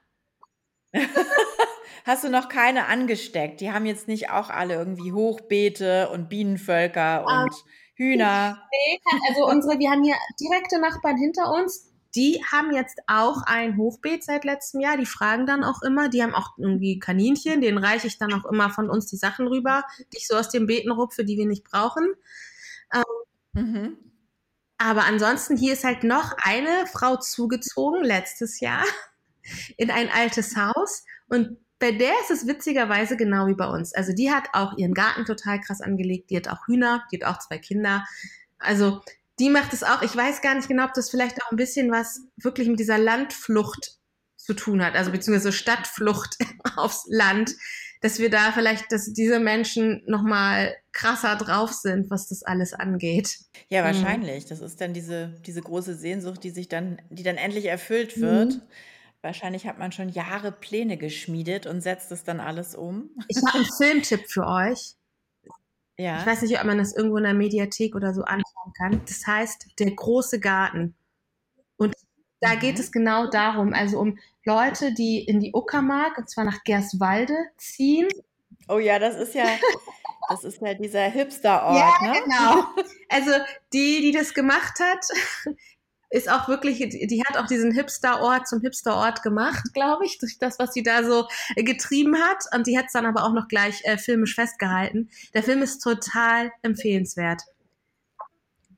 [2.05, 3.61] Hast du noch keine angesteckt?
[3.61, 7.55] Die haben jetzt nicht auch alle irgendwie Hochbeete und Bienenvölker ah, und
[7.95, 8.63] Hühner.
[8.71, 13.77] Nee, also unsere, wir haben hier direkte Nachbarn hinter uns, die haben jetzt auch ein
[13.77, 14.97] Hochbeet seit letztem Jahr.
[14.97, 16.09] Die fragen dann auch immer.
[16.09, 17.61] Die haben auch irgendwie Kaninchen.
[17.61, 20.49] Denen reiche ich dann auch immer von uns die Sachen rüber, die ich so aus
[20.49, 22.15] den Beeten rupfe, die wir nicht brauchen.
[22.93, 23.03] Ähm,
[23.53, 23.99] mhm.
[24.79, 28.85] Aber ansonsten, hier ist halt noch eine Frau zugezogen letztes Jahr
[29.77, 31.05] in ein altes Haus.
[31.29, 33.95] Und bei der ist es witzigerweise genau wie bei uns.
[33.95, 36.31] Also die hat auch ihren Garten total krass angelegt.
[36.31, 38.05] Die hat auch Hühner, die hat auch zwei Kinder.
[38.59, 39.01] Also
[39.41, 40.03] die macht es auch.
[40.03, 42.99] Ich weiß gar nicht genau, ob das vielleicht auch ein bisschen was wirklich mit dieser
[42.99, 43.99] Landflucht
[44.37, 46.37] zu tun hat, also beziehungsweise Stadtflucht
[46.77, 47.55] aufs Land,
[48.01, 53.39] dass wir da vielleicht, dass diese Menschen nochmal krasser drauf sind, was das alles angeht.
[53.69, 53.87] Ja, mhm.
[53.87, 54.45] wahrscheinlich.
[54.45, 54.49] Mhm.
[54.49, 58.55] Das ist dann diese, diese große Sehnsucht, die sich dann, die dann endlich erfüllt wird.
[58.55, 58.63] Mhm.
[59.23, 63.11] Wahrscheinlich hat man schon Jahre Pläne geschmiedet und setzt es dann alles um.
[63.29, 64.95] Ich habe einen Filmtipp für euch.
[65.99, 66.21] Ja.
[66.21, 69.03] Ich weiß nicht, ob man das irgendwo in der Mediathek oder so anschauen kann.
[69.07, 70.95] Das heißt Der große Garten.
[71.77, 71.95] Und
[72.41, 72.61] da mhm.
[72.61, 77.37] geht es genau darum, also um Leute, die in die Uckermark, und zwar nach Gerswalde,
[77.59, 78.09] ziehen.
[78.69, 79.45] Oh ja, das ist ja,
[80.31, 82.21] das ist ja dieser Hipster-Ort, ja, ne?
[82.25, 82.65] genau.
[83.11, 83.33] Also
[83.75, 85.05] die, die das gemacht hat,
[86.11, 90.59] ist auch wirklich, die hat auch diesen Hipster-Ort zum Hipster-Ort gemacht, glaube ich, durch das,
[90.59, 92.45] was sie da so äh, getrieben hat.
[92.55, 95.09] Und die hat es dann aber auch noch gleich äh, filmisch festgehalten.
[95.35, 97.43] Der Film ist total empfehlenswert.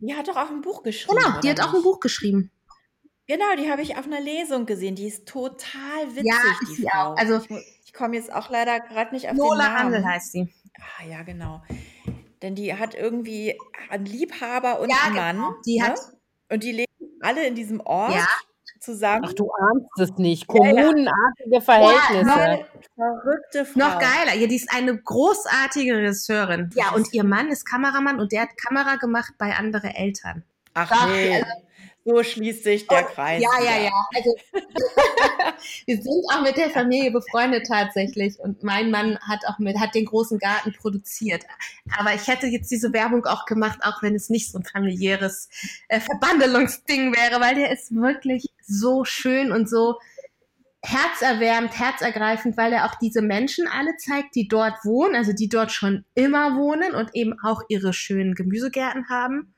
[0.01, 1.16] Die hat doch auch ein Buch geschrieben.
[1.16, 1.66] Genau, die hat nicht?
[1.66, 2.51] auch ein Buch geschrieben.
[3.29, 4.95] Genau, die habe ich auf einer Lesung gesehen.
[4.95, 7.12] Die ist total witzig, ja, die Frau.
[7.12, 7.16] Auch.
[7.16, 9.95] Also, ich, ich komme jetzt auch leider gerade nicht auf Lola den Namen.
[9.95, 10.53] Handel heißt sie.
[10.77, 11.62] Ah, ja, genau.
[12.42, 13.57] Denn die hat irgendwie
[13.88, 15.37] einen Liebhaber und ja, einen Mann.
[15.37, 15.55] Genau.
[15.64, 15.87] Die ne?
[15.87, 16.01] hat
[16.51, 16.92] und die leben
[17.23, 18.27] alle in diesem Ort ja.
[18.81, 19.25] zusammen.
[19.27, 20.47] Ach, du ahnst es nicht.
[20.47, 22.29] Kommunenartige Verhältnisse.
[22.29, 22.59] Ja,
[22.95, 23.79] verrückte Frau.
[23.79, 24.35] Noch geiler.
[24.35, 26.71] Ja, die ist eine großartige Regisseurin.
[26.75, 30.45] Ja, und ihr Mann ist Kameramann und der hat Kamera gemacht bei andere Eltern.
[30.75, 31.37] Ach, Ach nee.
[31.37, 31.47] Also,
[32.05, 33.43] so schließt sich der Kreis.
[33.43, 34.07] Ja, ja, ja.
[34.15, 34.35] Also,
[35.87, 39.95] wir sind auch mit der Familie befreundet tatsächlich und mein Mann hat auch mit, hat
[39.95, 41.45] den großen Garten produziert.
[41.99, 45.49] Aber ich hätte jetzt diese Werbung auch gemacht, auch wenn es nicht so ein familiäres
[45.88, 49.99] äh, Verbandelungsding wäre, weil der ist wirklich so schön und so
[50.85, 55.71] herzerwärmend, herzergreifend, weil er auch diese Menschen alle zeigt, die dort wohnen, also die dort
[55.71, 59.55] schon immer wohnen und eben auch ihre schönen Gemüsegärten haben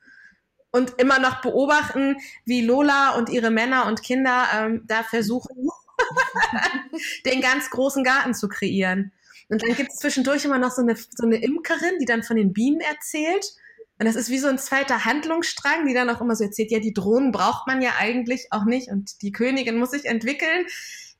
[0.75, 5.69] und immer noch beobachten, wie Lola und ihre Männer und Kinder ähm, da versuchen,
[7.25, 9.13] den ganz großen Garten zu kreieren.
[9.47, 12.35] Und dann gibt es zwischendurch immer noch so eine, so eine Imkerin, die dann von
[12.35, 13.53] den Bienen erzählt.
[13.99, 16.79] Und das ist wie so ein zweiter Handlungsstrang, die dann auch immer so erzählt, ja,
[16.79, 20.65] die Drohnen braucht man ja eigentlich auch nicht und die Königin muss sich entwickeln.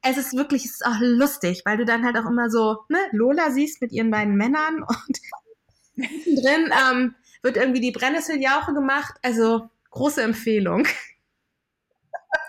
[0.01, 2.99] Es ist wirklich, es ist auch lustig, weil du dann halt auch immer so, ne,
[3.13, 5.21] Lola siehst mit ihren beiden Männern und
[6.25, 7.15] drin ähm,
[7.45, 9.15] wird irgendwie die Brennnesseljauche gemacht.
[9.21, 10.85] Also große Empfehlung.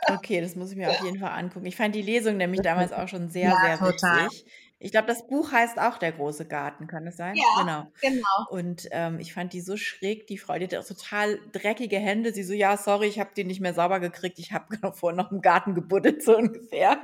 [0.08, 1.66] Okay, das muss ich mir auf jeden Fall angucken.
[1.66, 4.26] Ich fand die Lesung nämlich damals auch schon sehr, ja, sehr total.
[4.26, 4.46] witzig.
[4.78, 7.34] Ich glaube, das Buch heißt auch Der große Garten, kann es sein?
[7.34, 7.92] Ja, genau.
[8.00, 8.50] genau.
[8.50, 12.32] Und ähm, ich fand die so schräg, die Frau, die hatte auch total dreckige Hände.
[12.32, 14.38] Sie so, ja, sorry, ich habe die nicht mehr sauber gekriegt.
[14.38, 16.98] Ich habe vorher noch im Garten gebuddelt, so ungefähr.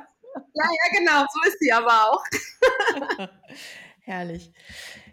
[0.55, 2.25] Ja, ja, genau, so ist sie aber auch.
[4.01, 4.53] Herrlich.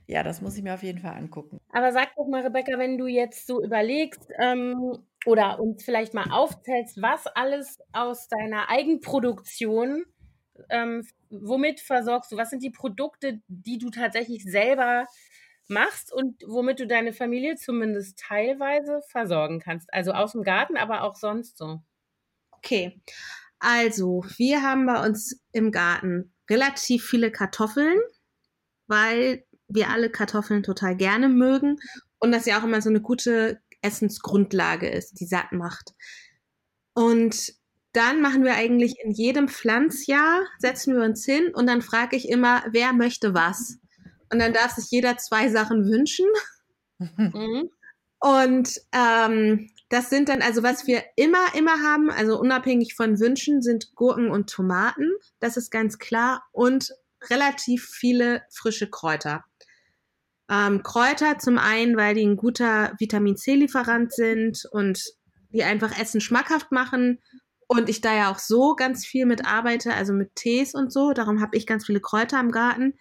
[0.10, 1.62] Ja, das muss ich mir auf jeden Fall angucken.
[1.69, 6.32] Aber sag doch mal, Rebecca, wenn du jetzt so überlegst ähm, oder uns vielleicht mal
[6.32, 10.06] aufzählst, was alles aus deiner Eigenproduktion,
[10.72, 12.38] ähm, womit versorgst du?
[12.38, 15.06] Was sind die Produkte, die du tatsächlich selber
[15.67, 19.93] machst und womit du deine Familie zumindest teilweise versorgen kannst?
[19.93, 21.84] Also aus dem Garten, aber auch sonst so.
[22.50, 23.00] Okay,
[23.60, 28.00] also wir haben bei uns im Garten relativ viele Kartoffeln,
[28.88, 31.77] weil wir alle Kartoffeln total gerne mögen
[32.19, 35.93] und das ja auch immer so eine gute Essensgrundlage ist, die satt macht.
[36.93, 37.53] Und
[37.93, 42.29] dann machen wir eigentlich in jedem Pflanzjahr, setzen wir uns hin und dann frage ich
[42.29, 43.77] immer, wer möchte was?
[44.32, 46.27] Und dann darf sich jeder zwei Sachen wünschen.
[46.99, 47.69] Mhm.
[48.19, 53.62] Und ähm, das sind dann, also was wir immer, immer haben, also unabhängig von Wünschen,
[53.62, 55.10] sind Gurken und Tomaten.
[55.39, 56.43] Das ist ganz klar.
[56.51, 56.91] Und
[57.29, 59.45] relativ viele frische Kräuter.
[60.50, 65.04] Ähm, Kräuter zum einen, weil die ein guter Vitamin C-Lieferant sind und
[65.52, 67.20] die einfach Essen schmackhaft machen.
[67.68, 71.14] Und ich da ja auch so ganz viel mit arbeite, also mit Tees und so.
[71.14, 72.96] Darum habe ich ganz viele Kräuter im Garten.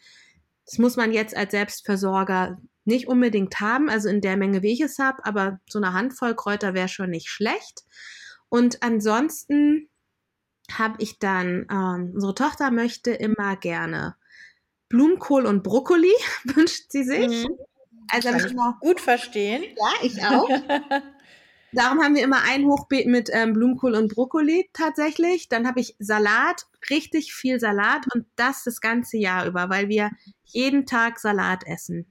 [0.66, 4.80] Das muss man jetzt als Selbstversorger nicht unbedingt haben, also in der Menge, wie ich
[4.80, 7.84] es habe, aber so eine Handvoll Kräuter wäre schon nicht schlecht.
[8.50, 9.88] Und ansonsten
[10.72, 14.16] habe ich dann, ähm, unsere Tochter möchte immer gerne
[14.88, 16.12] Blumenkohl und Brokkoli,
[16.44, 17.44] wünscht sie sich.
[17.44, 17.58] Mhm.
[18.10, 19.62] Also Kann ich immer, gut verstehen.
[19.76, 20.48] Ja, ich auch.
[21.72, 25.50] Darum haben wir immer ein Hochbeet mit ähm, Blumenkohl und Brokkoli tatsächlich.
[25.50, 30.10] Dann habe ich Salat, richtig viel Salat und das das ganze Jahr über, weil wir
[30.44, 32.10] jeden Tag Salat essen.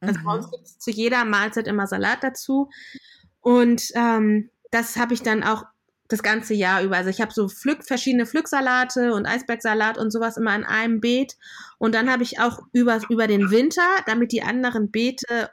[0.00, 0.24] Also mhm.
[0.24, 2.70] bei uns gibt es zu jeder Mahlzeit immer Salat dazu.
[3.40, 5.64] Und ähm, das habe ich dann auch
[6.08, 6.96] das ganze Jahr über.
[6.96, 11.36] Also ich habe so Pflück, verschiedene Pflücksalate und Eisbergsalat und sowas immer in einem Beet.
[11.78, 15.50] Und dann habe ich auch über, über den Winter, damit die anderen Beete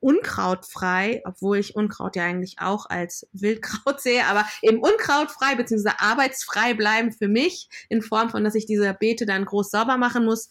[0.00, 5.90] unkrautfrei, obwohl ich Unkraut ja eigentlich auch als Wildkraut sehe, aber eben unkrautfrei bzw.
[5.98, 10.24] arbeitsfrei bleiben für mich in Form von, dass ich diese Beete dann groß sauber machen
[10.24, 10.50] muss,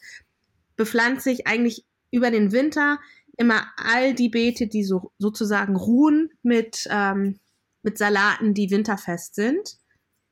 [0.76, 3.00] bepflanze ich eigentlich über den Winter
[3.38, 7.40] immer all die Beete, die so sozusagen ruhen mit ähm,
[7.88, 9.78] mit Salaten, die winterfest sind.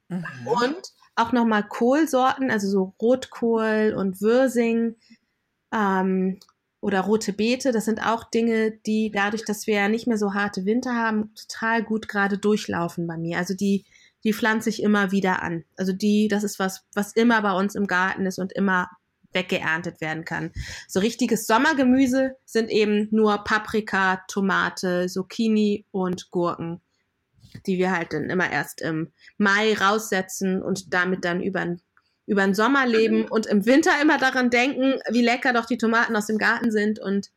[0.10, 0.26] Mhm.
[0.46, 0.82] Und
[1.16, 4.98] auch nochmal Kohlsorten, also so Rotkohl und Würsing
[5.74, 6.38] ähm,
[6.82, 7.72] oder rote Beete.
[7.72, 11.34] Das sind auch Dinge, die dadurch, dass wir ja nicht mehr so harte Winter haben,
[11.34, 13.38] total gut gerade durchlaufen bei mir.
[13.38, 13.86] Also die,
[14.26, 15.64] die pflanze ich immer wieder an.
[15.78, 18.90] Also die, das ist was, was immer bei uns im Garten ist und immer
[19.32, 20.52] weggeerntet werden kann.
[20.90, 26.82] So richtiges Sommergemüse sind eben nur Paprika, Tomate, Zucchini und Gurken
[27.66, 31.76] die wir halt dann immer erst im Mai raussetzen und damit dann über,
[32.26, 33.32] über den Sommer leben mhm.
[33.32, 37.00] und im Winter immer daran denken, wie lecker doch die Tomaten aus dem Garten sind
[37.00, 37.32] und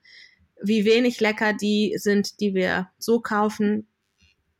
[0.60, 3.88] wie wenig lecker die sind, die wir so kaufen.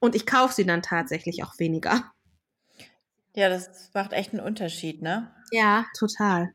[0.00, 2.12] Und ich kaufe sie dann tatsächlich auch weniger.
[3.34, 5.32] Ja, das macht echt einen Unterschied, ne?
[5.50, 6.54] Ja, total.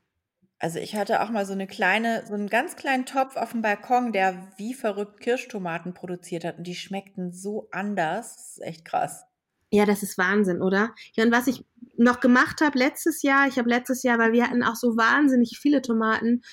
[0.64, 3.62] Also ich hatte auch mal so eine kleine, so einen ganz kleinen Topf auf dem
[3.62, 8.38] Balkon, der wie verrückt Kirschtomaten produziert hat und die schmeckten so anders.
[8.38, 9.26] Das ist echt krass.
[9.72, 10.96] Ja, das ist Wahnsinn, oder?
[11.16, 11.66] Ja, und was ich
[11.98, 15.60] noch gemacht habe letztes Jahr, ich habe letztes Jahr, weil wir hatten auch so wahnsinnig
[15.62, 16.44] viele Tomaten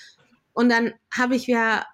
[0.51, 1.85] und dann habe ich ja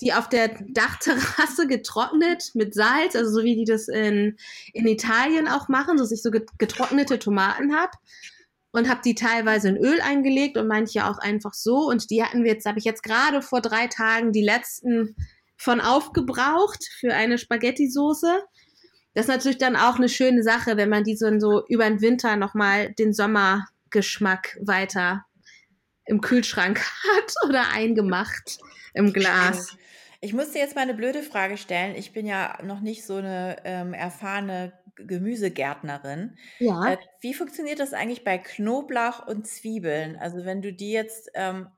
[0.00, 4.36] die auf der Dachterrasse getrocknet mit Salz, also so wie die das in,
[4.72, 7.90] in Italien auch machen, so dass ich so getrocknete Tomaten habe
[8.72, 11.88] und habe die teilweise in Öl eingelegt und manche auch einfach so.
[11.88, 15.14] Und die hatten wir jetzt, habe ich jetzt gerade vor drei Tagen die letzten
[15.56, 18.42] von aufgebraucht für eine Spaghetti-Soße.
[19.14, 22.00] Das ist natürlich dann auch eine schöne Sache, wenn man die so, so über den
[22.00, 25.26] Winter nochmal den Sommergeschmack weiter
[26.06, 26.80] im Kühlschrank
[27.16, 28.58] hat oder eingemacht
[28.94, 29.76] im Glas.
[30.20, 31.94] Ich musste jetzt mal eine blöde Frage stellen.
[31.94, 36.36] Ich bin ja noch nicht so eine ähm, erfahrene Gemüsegärtnerin.
[36.58, 36.92] Ja.
[36.92, 40.16] Äh, wie funktioniert das eigentlich bei Knoblauch und Zwiebeln?
[40.16, 41.68] Also wenn du die jetzt ähm,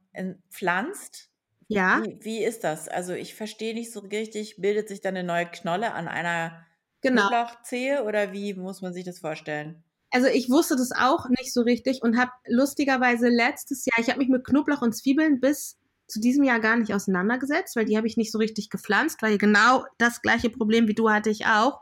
[0.50, 1.30] pflanzt,
[1.68, 2.02] ja.
[2.04, 2.88] Wie, wie, ist das?
[2.88, 6.66] Also ich verstehe nicht so richtig, bildet sich dann eine neue Knolle an einer
[7.00, 7.22] genau.
[7.28, 9.82] Knoblauchzehe oder wie muss man sich das vorstellen?
[10.10, 14.18] Also ich wusste das auch nicht so richtig und habe lustigerweise letztes Jahr, ich habe
[14.18, 18.06] mich mit Knoblauch und Zwiebeln bis zu diesem Jahr gar nicht auseinandergesetzt, weil die habe
[18.06, 21.80] ich nicht so richtig gepflanzt, weil genau das gleiche Problem wie du hatte ich auch.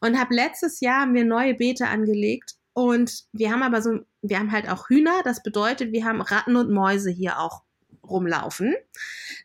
[0.00, 4.52] Und habe letztes Jahr mir neue Beete angelegt und wir haben aber so, wir haben
[4.52, 5.22] halt auch Hühner.
[5.24, 7.62] Das bedeutet, wir haben Ratten und Mäuse hier auch
[8.02, 8.74] rumlaufen.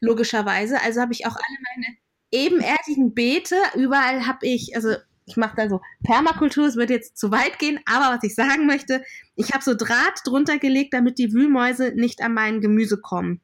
[0.02, 0.82] Logischerweise.
[0.82, 1.98] Also habe ich auch alle meine
[2.32, 3.56] ebenerdigen Beete.
[3.76, 7.80] Überall habe ich, also ich mache da so Permakultur, es wird jetzt zu weit gehen,
[7.86, 9.04] aber was ich sagen möchte,
[9.36, 13.42] ich habe so Draht drunter gelegt, damit die Wühlmäuse nicht an mein Gemüse kommen.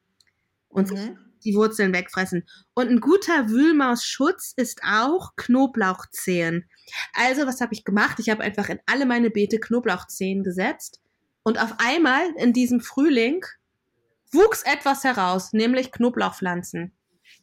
[0.76, 1.18] Und mhm.
[1.44, 2.46] die Wurzeln wegfressen.
[2.74, 6.70] Und ein guter Wühlmausschutz ist auch Knoblauchzehen.
[7.14, 8.20] Also, was habe ich gemacht?
[8.20, 11.02] Ich habe einfach in alle meine Beete Knoblauchzehen gesetzt.
[11.44, 13.46] Und auf einmal in diesem Frühling
[14.32, 16.92] wuchs etwas heraus, nämlich Knoblauchpflanzen.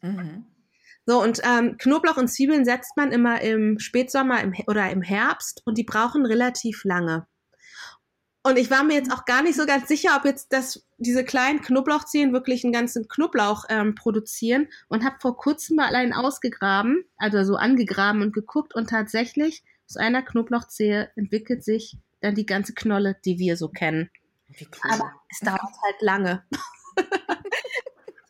[0.01, 0.45] Mhm.
[1.05, 5.61] So, und ähm, Knoblauch und Zwiebeln setzt man immer im Spätsommer im, oder im Herbst
[5.65, 7.27] und die brauchen relativ lange.
[8.45, 11.23] Und ich war mir jetzt auch gar nicht so ganz sicher, ob jetzt das, diese
[11.23, 17.05] kleinen Knoblauchzehen wirklich einen ganzen Knoblauch ähm, produzieren und habe vor kurzem mal einen ausgegraben,
[17.17, 22.73] also so angegraben und geguckt und tatsächlich aus einer Knoblauchzehe entwickelt sich dann die ganze
[22.73, 24.09] Knolle, die wir so kennen.
[24.89, 26.43] Aber es dauert halt lange.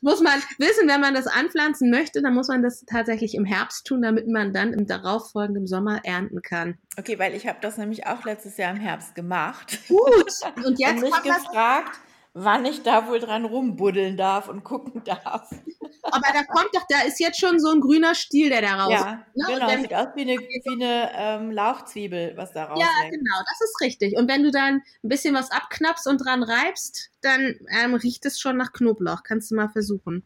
[0.03, 3.87] muss man wissen, wenn man das anpflanzen möchte, dann muss man das tatsächlich im Herbst
[3.87, 6.77] tun, damit man dann im darauffolgenden Sommer ernten kann.
[6.97, 9.79] Okay, weil ich habe das nämlich auch letztes Jahr im Herbst gemacht.
[9.87, 10.31] Gut.
[10.63, 11.99] Und jetzt und mich gefragt,
[12.33, 15.49] wann ich da wohl dran rumbuddeln darf und gucken darf.
[16.03, 18.91] Aber da kommt doch, da ist jetzt schon so ein grüner Stiel, der da raus.
[18.91, 19.45] Ja, ne?
[19.47, 19.67] genau.
[19.67, 23.69] Dann, sieht aus wie eine, wie eine ähm, Lauchzwiebel, was da raus Ja, genau, das
[23.69, 24.17] ist richtig.
[24.17, 28.39] Und wenn du dann ein bisschen was abknappst und dran reibst, dann ähm, riecht es
[28.39, 29.23] schon nach Knoblauch.
[29.23, 30.23] Kannst du mal versuchen.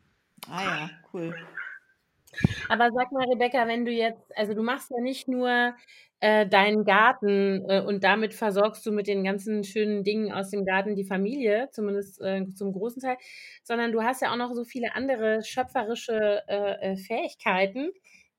[0.49, 1.35] Ah ja, cool.
[2.69, 5.73] Aber sag mal, Rebecca, wenn du jetzt, also du machst ja nicht nur
[6.19, 10.65] äh, deinen Garten äh, und damit versorgst du mit den ganzen schönen Dingen aus dem
[10.65, 13.17] Garten die Familie, zumindest äh, zum großen Teil,
[13.63, 17.91] sondern du hast ja auch noch so viele andere schöpferische äh, äh, Fähigkeiten,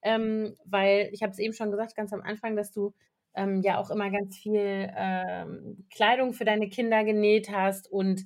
[0.02, 2.94] ähm, weil ich habe es eben schon gesagt, ganz am Anfang, dass du
[3.34, 8.24] ähm, ja auch immer ganz viel ähm, Kleidung für deine Kinder genäht hast und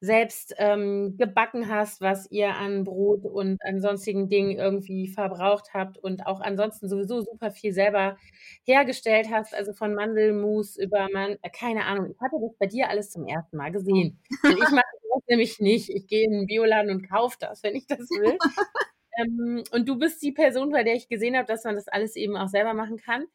[0.00, 5.98] selbst ähm, gebacken hast, was ihr an Brot und an sonstigen Dingen irgendwie verbraucht habt
[5.98, 8.16] und auch ansonsten sowieso super viel selber
[8.64, 12.88] hergestellt hast, also von Mandelmus über man, äh, keine Ahnung, ich hatte das bei dir
[12.88, 14.18] alles zum ersten Mal gesehen.
[14.42, 14.84] Und ich mache
[15.14, 15.90] das nämlich nicht.
[15.90, 18.38] Ich gehe in den Bioladen und kaufe das, wenn ich das will.
[19.18, 22.16] ähm, und du bist die Person, bei der ich gesehen habe, dass man das alles
[22.16, 23.26] eben auch selber machen kann.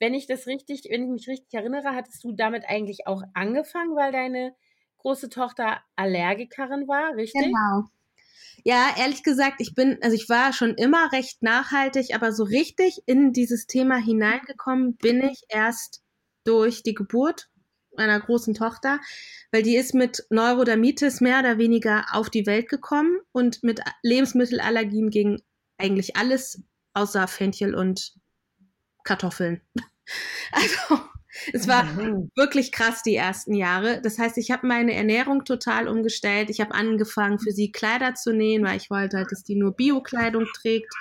[0.00, 3.94] Wenn ich das richtig, wenn ich mich richtig erinnere, hattest du damit eigentlich auch angefangen,
[3.94, 4.54] weil deine
[4.98, 7.44] große Tochter Allergikerin war, richtig?
[7.44, 7.88] Genau.
[8.64, 13.02] Ja, ehrlich gesagt, ich bin, also ich war schon immer recht nachhaltig, aber so richtig
[13.06, 16.02] in dieses Thema hineingekommen bin ich erst
[16.44, 17.48] durch die Geburt
[17.96, 19.00] meiner großen Tochter,
[19.52, 25.10] weil die ist mit Neurodermitis mehr oder weniger auf die Welt gekommen und mit Lebensmittelallergien
[25.10, 25.42] gegen
[25.78, 26.62] eigentlich alles
[26.94, 28.14] außer Fenchel und
[29.04, 29.60] Kartoffeln.
[30.50, 30.98] Also
[31.52, 32.30] es war mhm.
[32.34, 34.00] wirklich krass die ersten Jahre.
[34.02, 36.50] Das heißt, ich habe meine Ernährung total umgestellt.
[36.50, 39.72] Ich habe angefangen, für sie Kleider zu nähen, weil ich wollte halt, dass die nur
[39.72, 40.92] Bio-Kleidung trägt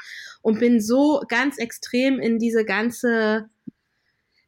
[0.41, 3.49] und bin so ganz extrem in diese ganze,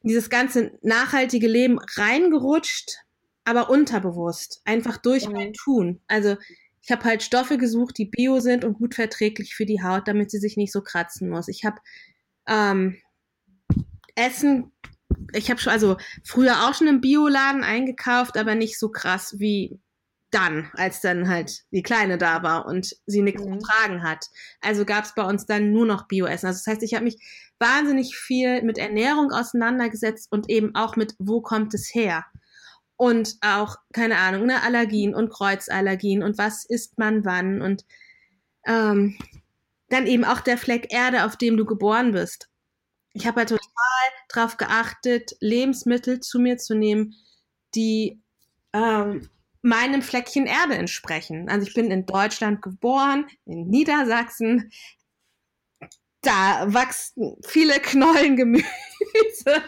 [0.04, 2.98] dieses ganze nachhaltige Leben reingerutscht,
[3.44, 5.34] aber unterbewusst, einfach durch mhm.
[5.34, 6.02] mein Tun.
[6.08, 6.38] Also
[6.82, 10.32] ich habe halt Stoffe gesucht, die bio sind und gut verträglich für die Haut, damit
[10.32, 11.48] sie sich nicht so kratzen muss.
[11.48, 11.78] Ich habe
[12.48, 12.98] ähm,
[14.16, 14.72] Essen
[15.34, 19.80] ich habe schon, also früher auch schon im Bioladen eingekauft, aber nicht so krass wie
[20.32, 23.60] dann, als dann halt die Kleine da war und sie nichts mhm.
[23.60, 24.28] vertragen hat.
[24.62, 26.48] Also gab es bei uns dann nur noch Bioessen.
[26.48, 27.18] Also das heißt, ich habe mich
[27.60, 32.26] wahnsinnig viel mit Ernährung auseinandergesetzt und eben auch mit, wo kommt es her?
[32.96, 37.86] Und auch, keine Ahnung, ne, Allergien und Kreuzallergien und was isst man wann und
[38.66, 39.18] ähm,
[39.88, 42.49] dann eben auch der Fleck Erde, auf dem du geboren bist.
[43.20, 43.68] Ich habe halt total
[44.30, 47.16] darauf geachtet, Lebensmittel zu mir zu nehmen,
[47.76, 48.22] die
[48.72, 49.30] ähm,
[49.62, 51.50] meinem Fleckchen Erde entsprechen.
[51.50, 54.72] Also ich bin in Deutschland geboren, in Niedersachsen.
[56.22, 59.64] Da wachsen viele Knollen Gemüse.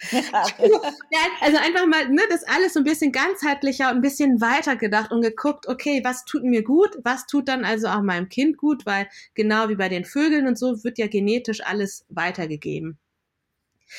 [0.12, 4.76] ja, also einfach mal, ne, das alles so ein bisschen ganzheitlicher und ein bisschen weiter
[4.76, 8.56] gedacht und geguckt, okay, was tut mir gut, was tut dann also auch meinem Kind
[8.56, 12.98] gut, weil genau wie bei den Vögeln und so wird ja genetisch alles weitergegeben.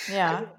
[0.08, 0.38] Ja.
[0.38, 0.52] Also,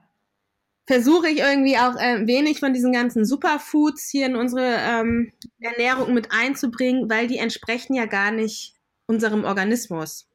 [0.86, 6.12] versuche ich irgendwie auch äh, wenig von diesen ganzen Superfoods hier in unsere ähm, Ernährung
[6.14, 8.74] mit einzubringen, weil die entsprechen ja gar nicht
[9.06, 10.28] unserem Organismus.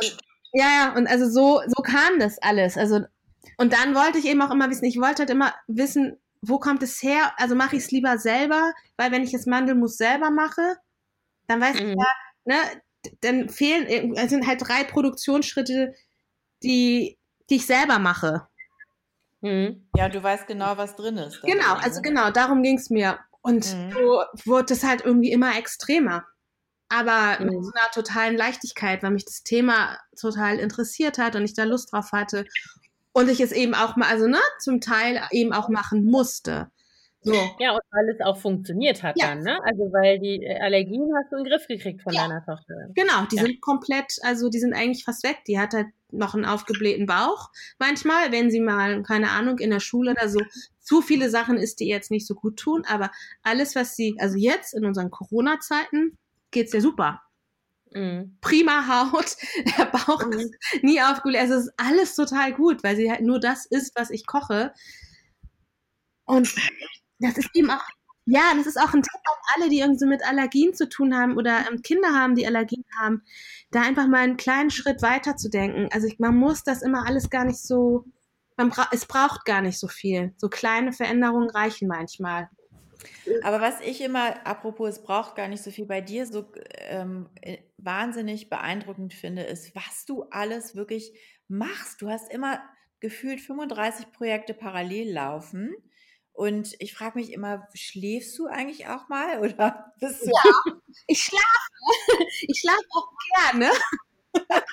[0.00, 0.18] Und
[0.52, 2.76] ja, ja, und also so, so kam das alles.
[2.76, 3.00] Also,
[3.56, 6.82] und dann wollte ich eben auch immer wissen, ich wollte halt immer wissen, wo kommt
[6.82, 7.32] es her?
[7.36, 10.76] Also mache ich es lieber selber, weil wenn ich das Mandelmus selber mache,
[11.46, 11.88] dann weiß mhm.
[11.90, 12.06] ich ja,
[12.44, 12.54] ne,
[13.20, 15.94] dann fehlen, es sind halt drei Produktionsschritte,
[16.62, 18.46] die, die ich selber mache.
[19.40, 19.88] Mhm.
[19.96, 21.42] Ja, du weißt genau, was drin ist.
[21.42, 23.18] Genau, also genau, darum ging es mir.
[23.42, 23.92] Und mhm.
[23.92, 26.24] so wurde es halt irgendwie immer extremer
[26.90, 27.46] aber mhm.
[27.46, 31.64] mit so einer totalen Leichtigkeit, weil mich das Thema total interessiert hat und ich da
[31.64, 32.44] Lust drauf hatte.
[33.12, 36.70] Und ich es eben auch mal, also ne, zum Teil eben auch machen musste.
[37.22, 37.34] So.
[37.58, 39.28] Ja, und weil es auch funktioniert hat Ja.
[39.28, 39.58] dann, ne?
[39.64, 42.22] Also, weil die äh, Allergien hast du in den Griff gekriegt von Ja.
[42.22, 42.74] deiner Tochter.
[42.94, 43.42] Genau, die Ja.
[43.42, 45.38] sind komplett, also die sind eigentlich fast weg.
[45.46, 49.80] Die hat halt noch einen aufgeblähten Bauch manchmal, wenn sie mal, keine Ahnung, in der
[49.80, 50.40] Schule oder so
[50.80, 52.84] zu viele Sachen isst, die ihr jetzt nicht so gut tun.
[52.88, 53.10] Aber
[53.42, 56.16] alles, was sie, also jetzt in unseren Corona-Zeiten,
[56.50, 57.22] geht's ihr super.
[57.92, 58.38] Mhm.
[58.40, 59.36] Prima Haut,
[59.78, 60.32] der Bauch Mhm.
[60.32, 61.42] ist nie aufgebläht.
[61.42, 64.72] Also es ist alles total gut, weil sie halt nur das isst, was ich koche.
[66.24, 66.54] Und
[67.18, 67.82] das ist eben auch,
[68.26, 71.16] ja, das ist auch ein Tipp an alle, die irgendwie so mit Allergien zu tun
[71.16, 73.22] haben oder ähm, Kinder haben, die Allergien haben,
[73.70, 75.88] da einfach mal einen kleinen Schritt weiter zu denken.
[75.92, 78.04] Also ich, man muss das immer alles gar nicht so,
[78.56, 80.34] man bra es braucht gar nicht so viel.
[80.36, 82.48] So kleine Veränderungen reichen manchmal.
[83.42, 87.28] Aber was ich immer, apropos, es braucht gar nicht so viel bei dir, so ähm,
[87.40, 91.12] äh, wahnsinnig beeindruckend finde, ist, was du alles wirklich
[91.48, 92.02] machst.
[92.02, 92.60] Du hast immer
[93.00, 95.74] gefühlt 35 Projekte parallel laufen.
[96.32, 100.32] Und ich frage mich immer, schläfst du eigentlich auch mal oder bist du?
[101.06, 102.30] Ich schlafe.
[102.48, 103.70] Ich schlafe auch gerne.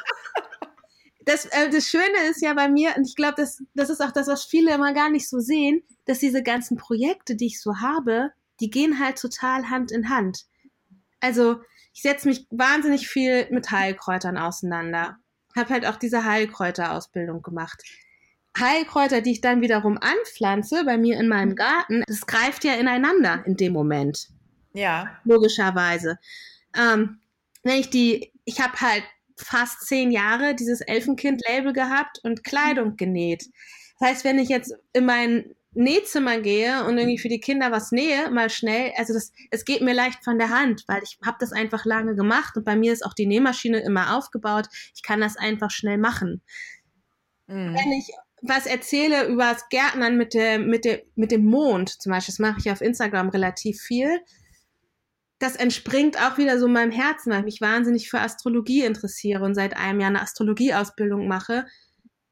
[1.27, 4.13] Das, äh, das Schöne ist ja bei mir, und ich glaube, das, das ist auch
[4.13, 7.81] das, was viele immer gar nicht so sehen, dass diese ganzen Projekte, die ich so
[7.81, 10.45] habe, die gehen halt total Hand in Hand.
[11.19, 11.57] Also
[11.93, 15.17] ich setze mich wahnsinnig viel mit Heilkräutern auseinander.
[15.53, 17.83] Habe halt auch diese Heilkräuterausbildung gemacht.
[18.57, 23.43] Heilkräuter, die ich dann wiederum anpflanze bei mir in meinem Garten, das greift ja ineinander
[23.45, 24.29] in dem Moment
[24.71, 26.19] Ja, logischerweise.
[26.73, 27.19] Ähm,
[27.63, 29.03] wenn ich die, ich habe halt
[29.37, 33.45] fast zehn Jahre dieses Elfenkind-Label gehabt und Kleidung genäht.
[33.99, 37.91] Das heißt, wenn ich jetzt in mein Nähzimmer gehe und irgendwie für die Kinder was
[37.91, 41.37] nähe, mal schnell, also das, es geht mir leicht von der Hand, weil ich habe
[41.39, 44.67] das einfach lange gemacht und bei mir ist auch die Nähmaschine immer aufgebaut.
[44.95, 46.41] Ich kann das einfach schnell machen
[47.47, 47.75] Mhm.
[47.75, 48.09] wenn ich
[48.41, 52.39] was erzähle über das Gärtnern mit, der, mit, der, mit dem Mond, zum Beispiel, das
[52.39, 54.19] mache ich auf Instagram relativ viel,
[55.39, 59.53] das entspringt auch wieder so meinem Herzen, weil ich mich wahnsinnig für Astrologie interessiere und
[59.55, 61.65] seit einem Jahr eine Astrologieausbildung mache,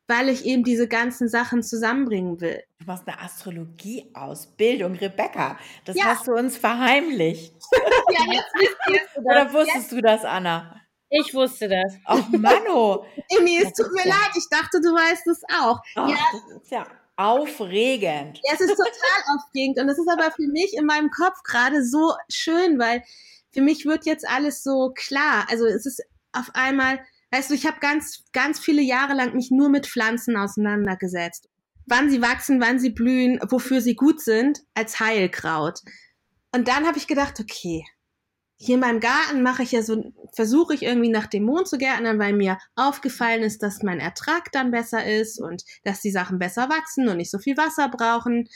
[0.08, 2.62] weil ich eben diese ganzen Sachen zusammenbringen will.
[2.80, 5.58] Du machst eine Astrologieausbildung, Rebecca.
[5.86, 6.06] Das Ja.
[6.06, 7.56] hast du uns verheimlicht.
[8.12, 8.78] Ja, jetzt wisst
[9.16, 9.22] ihr.
[9.24, 10.80] Oder wusstest du das, Anna?
[11.10, 11.96] Ich wusste das.
[12.06, 13.06] Ach, Mano.
[13.30, 14.16] Emi, es tut mir Ja.
[14.16, 15.80] leid, ich dachte, du weißt es auch.
[15.96, 16.18] Ach, Ja,
[16.60, 16.88] Das ja
[17.18, 18.40] aufregend.
[18.44, 21.84] Ja, es ist total aufregend und es ist aber für mich in meinem Kopf gerade
[21.84, 23.04] so schön, weil
[23.52, 25.48] für mich wird jetzt alles so klar.
[25.50, 26.02] Also es ist
[26.34, 27.00] auf einmal,
[27.32, 31.48] weißt du, ich habe ganz, ganz viele Jahre lang mich nur mit Pflanzen auseinandergesetzt.
[31.86, 35.80] Wann sie wachsen, wann sie blühen, wofür sie gut sind, als Heilkraut.
[36.52, 37.86] Und dann habe ich gedacht, okay,
[38.58, 41.78] hier in meinem Garten mache ich ja so, versuche ich irgendwie nach dem Mond zu
[41.78, 46.40] gärtnern, weil mir aufgefallen ist, dass mein Ertrag dann besser ist und dass die Sachen
[46.40, 48.48] besser wachsen und nicht so viel Wasser brauchen.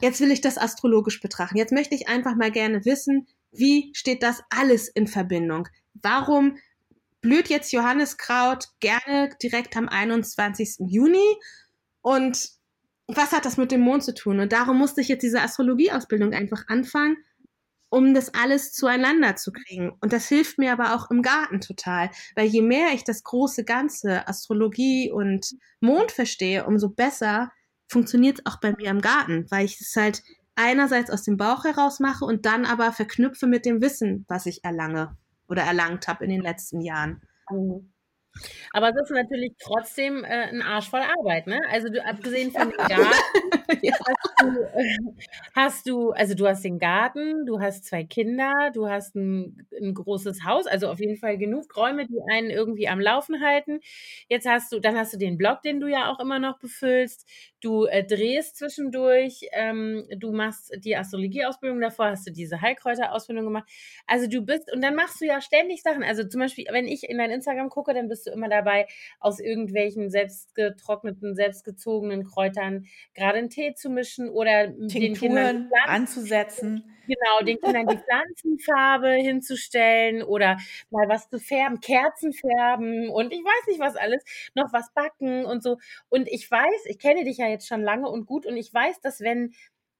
[0.00, 1.56] Jetzt will ich das astrologisch betrachten.
[1.56, 5.68] Jetzt möchte ich einfach mal gerne wissen, wie steht das alles in Verbindung?
[5.94, 6.58] Warum
[7.20, 10.76] blüht jetzt Johanniskraut gerne direkt am 21.
[10.88, 11.36] Juni?
[12.02, 12.50] Und
[13.06, 14.40] was hat das mit dem Mond zu tun?
[14.40, 17.16] Und darum musste ich jetzt diese Astrologieausbildung einfach anfangen,
[17.92, 19.92] um das alles zueinander zu kriegen.
[20.00, 23.64] Und das hilft mir aber auch im Garten total, weil je mehr ich das große
[23.64, 27.52] Ganze, Astrologie und Mond verstehe, umso besser
[27.88, 30.22] funktioniert es auch bei mir im Garten, weil ich es halt
[30.54, 34.64] einerseits aus dem Bauch heraus mache und dann aber verknüpfe mit dem Wissen, was ich
[34.64, 37.20] erlange oder erlangt habe in den letzten Jahren.
[37.50, 37.91] Mhm.
[38.72, 41.60] Aber es ist natürlich trotzdem äh, ein Arsch voll Arbeit, ne?
[41.70, 43.04] Also du, abgesehen von dem Garten
[43.82, 43.94] Ja.
[44.06, 44.98] hast du, äh,
[45.54, 49.94] hast du, also du hast den Garten, du hast zwei Kinder, du hast ein, ein
[49.94, 53.80] großes Haus, also auf jeden Fall genug Räume, die einen irgendwie am Laufen halten.
[54.28, 57.26] Jetzt hast du, dann hast du den Blog, den du ja auch immer noch befüllst.
[57.62, 63.70] Du äh, drehst zwischendurch, ähm, du machst die Astrologieausbildung davor, hast du diese Heilkräuterausbildung gemacht.
[64.08, 66.02] Also du bist, und dann machst du ja ständig Sachen.
[66.02, 68.88] Also zum Beispiel, wenn ich in dein Instagram gucke, dann bist du immer dabei,
[69.20, 76.84] aus irgendwelchen selbstgetrockneten, selbstgezogenen Kräutern gerade einen Tee zu mischen oder den Kindern Tinkturen anzusetzen.
[77.14, 80.56] Genau, den Kindern die Pflanzenfarbe hinzustellen oder
[80.90, 84.22] mal was zu färben, Kerzen färben und ich weiß nicht was alles,
[84.54, 85.78] noch was backen und so.
[86.08, 89.00] Und ich weiß, ich kenne dich ja jetzt schon lange und gut und ich weiß,
[89.00, 89.52] dass wenn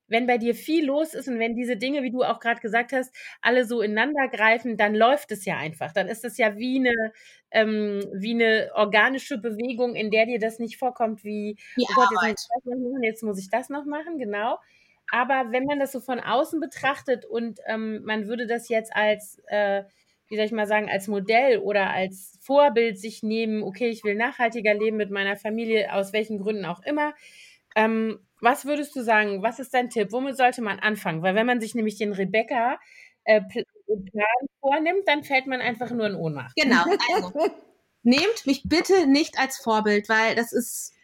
[0.09, 2.93] wenn bei dir viel los ist und wenn diese Dinge, wie du auch gerade gesagt
[2.93, 5.93] hast, alle so ineinander greifen, dann läuft es ja einfach.
[5.93, 7.13] Dann ist es ja wie eine,
[7.51, 12.29] ähm, wie eine organische Bewegung, in der dir das nicht vorkommt, wie, Die oh Gott,
[12.29, 14.59] jetzt muss machen, jetzt muss ich das noch machen, genau.
[15.13, 19.43] Aber wenn man das so von außen betrachtet und ähm, man würde das jetzt als,
[19.47, 19.83] äh,
[20.29, 24.15] wie soll ich mal sagen, als Modell oder als Vorbild sich nehmen, okay, ich will
[24.15, 27.13] nachhaltiger leben mit meiner Familie, aus welchen Gründen auch immer,
[27.77, 29.43] ähm, was würdest du sagen?
[29.43, 30.13] Was ist dein Tipp?
[30.13, 31.23] Womit sollte man anfangen?
[31.23, 32.81] Weil wenn man sich nämlich den Rebecca
[33.25, 36.57] äh, Plan vornimmt, dann fällt man einfach nur in Ohnmacht.
[36.57, 36.85] Genau.
[37.15, 37.33] Also,
[38.03, 40.95] nehmt mich bitte nicht als Vorbild, weil das ist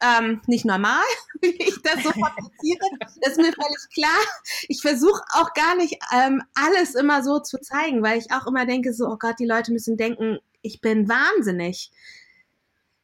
[0.00, 1.02] ähm, nicht normal,
[1.40, 2.88] wie ich das so fabriziere.
[3.20, 4.20] Das ist mir völlig klar.
[4.68, 8.66] Ich versuche auch gar nicht ähm, alles immer so zu zeigen, weil ich auch immer
[8.66, 11.90] denke, so, oh Gott, die Leute müssen denken, ich bin wahnsinnig.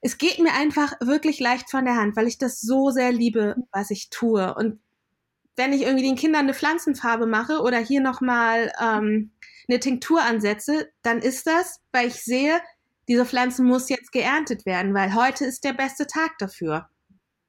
[0.01, 3.57] Es geht mir einfach wirklich leicht von der Hand, weil ich das so sehr liebe,
[3.70, 4.55] was ich tue.
[4.55, 4.80] Und
[5.57, 9.32] wenn ich irgendwie den Kindern eine Pflanzenfarbe mache oder hier nochmal ähm,
[9.68, 12.61] eine Tinktur ansetze, dann ist das, weil ich sehe,
[13.11, 16.88] diese Pflanze muss jetzt geerntet werden, weil heute ist der beste Tag dafür.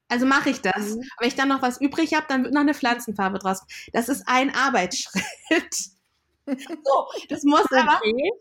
[0.08, 0.96] Also mache ich das.
[0.96, 1.04] Mhm.
[1.20, 3.62] Wenn ich dann noch was übrig habe, dann wird noch eine Pflanzenfarbe draus.
[3.92, 5.22] Das ist ein Arbeitsschritt.
[6.46, 7.80] so, das muss okay.
[7.80, 8.00] aber,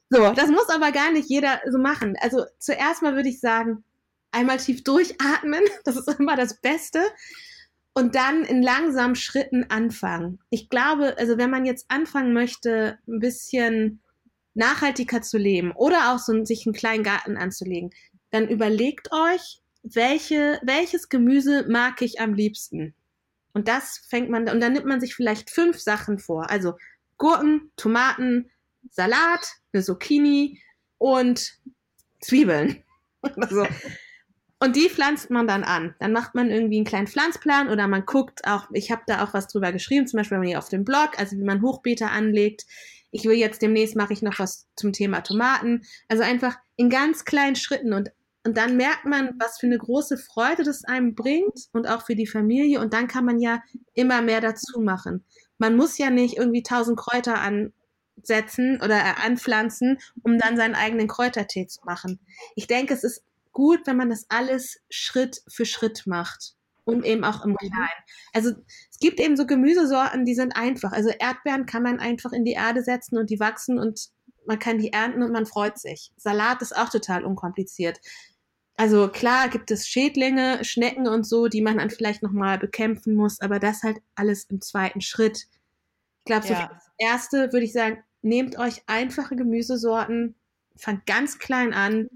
[0.10, 2.16] so, das muss aber gar nicht jeder so machen.
[2.20, 3.84] Also zuerst mal würde ich sagen,
[4.32, 5.64] einmal tief durchatmen.
[5.86, 7.04] Das ist immer das Beste.
[7.94, 10.40] Und dann in langsamen Schritten anfangen.
[10.50, 14.02] Ich glaube, also wenn man jetzt anfangen möchte, ein bisschen
[14.54, 17.92] nachhaltiger zu leben oder auch so sich einen kleinen Garten anzulegen,
[18.32, 22.94] dann überlegt euch, welche, welches Gemüse mag ich am liebsten?
[23.54, 26.50] Und das fängt man, und dann nimmt man sich vielleicht fünf Sachen vor.
[26.50, 26.74] Also
[27.18, 28.50] Gurken, Tomaten,
[28.90, 30.62] Salat, eine Zucchini
[30.98, 31.60] und
[32.22, 32.84] Zwiebeln.
[33.36, 33.66] also,
[34.60, 35.96] und die pflanzt man dann an.
[36.00, 39.34] Dann macht man irgendwie einen kleinen Pflanzplan oder man guckt auch, ich habe da auch
[39.34, 42.66] was drüber geschrieben, zum Beispiel auf dem Blog, also wie man Hochbeete anlegt.
[43.12, 45.84] Ich will jetzt demnächst mache ich noch was zum Thema Tomaten.
[46.08, 48.12] Also einfach in ganz kleinen Schritten und
[48.44, 52.16] und dann merkt man, was für eine große Freude das einem bringt und auch für
[52.16, 52.80] die Familie.
[52.80, 53.62] Und dann kann man ja
[53.94, 55.24] immer mehr dazu machen.
[55.60, 61.08] Man muss ja nicht irgendwie tausend Kräuter ansetzen oder äh, anpflanzen, um dann seinen eigenen
[61.08, 62.20] Kräutertee zu machen.
[62.56, 66.56] Ich denke, es ist gut, wenn man das alles Schritt für Schritt macht.
[66.84, 68.04] Und eben auch im Kleinen.
[68.34, 68.52] Also
[68.90, 70.92] es gibt eben so Gemüsesorten, die sind einfach.
[70.92, 74.10] Also Erdbeeren kann man einfach in die Erde setzen und die wachsen und
[74.48, 76.12] man kann die ernten und man freut sich.
[76.18, 78.00] Salat ist auch total unkompliziert.
[78.78, 83.40] Also klar gibt es Schädlinge, Schnecken und so, die man dann vielleicht nochmal bekämpfen muss,
[83.40, 85.46] aber das halt alles im zweiten Schritt.
[86.20, 86.68] Ich glaube, so ja.
[86.74, 90.36] das erste würde ich sagen, nehmt euch einfache Gemüsesorten,
[90.76, 92.10] fangt ganz klein an,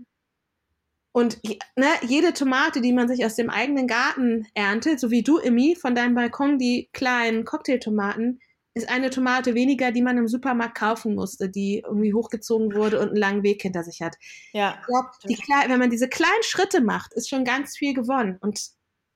[1.16, 1.40] und
[1.78, 5.78] ne, jede Tomate, die man sich aus dem eigenen Garten erntet, so wie du, Emmy,
[5.80, 8.42] von deinem Balkon, die kleinen Cocktailtomaten,
[8.74, 13.08] ist eine Tomate weniger, die man im Supermarkt kaufen musste, die irgendwie hochgezogen wurde und
[13.08, 14.18] einen langen Weg hinter sich hat.
[14.52, 14.82] Ja.
[15.24, 18.38] Ich glaub, wenn man diese kleinen Schritte macht, ist schon ganz viel gewonnen.
[18.42, 18.72] Und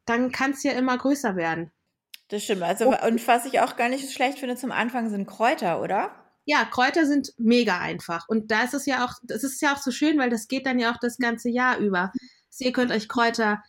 [0.05, 1.69] dann kann es ja immer größer werden.
[2.29, 2.61] Das stimmt.
[2.61, 6.11] Also, und was ich auch gar nicht so schlecht finde zum Anfang sind Kräuter, oder?
[6.45, 8.27] Ja, Kräuter sind mega einfach.
[8.27, 10.65] Und da ist es ja auch, das ist ja auch so schön, weil das geht
[10.65, 12.11] dann ja auch das ganze Jahr über.
[12.51, 13.61] Also ihr könnt euch Kräuter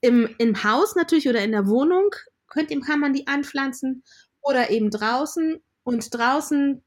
[0.00, 2.10] im, im Haus natürlich oder in der Wohnung,
[2.48, 4.04] könnt, kann man die anpflanzen
[4.42, 5.62] oder eben draußen.
[5.82, 6.82] Und draußen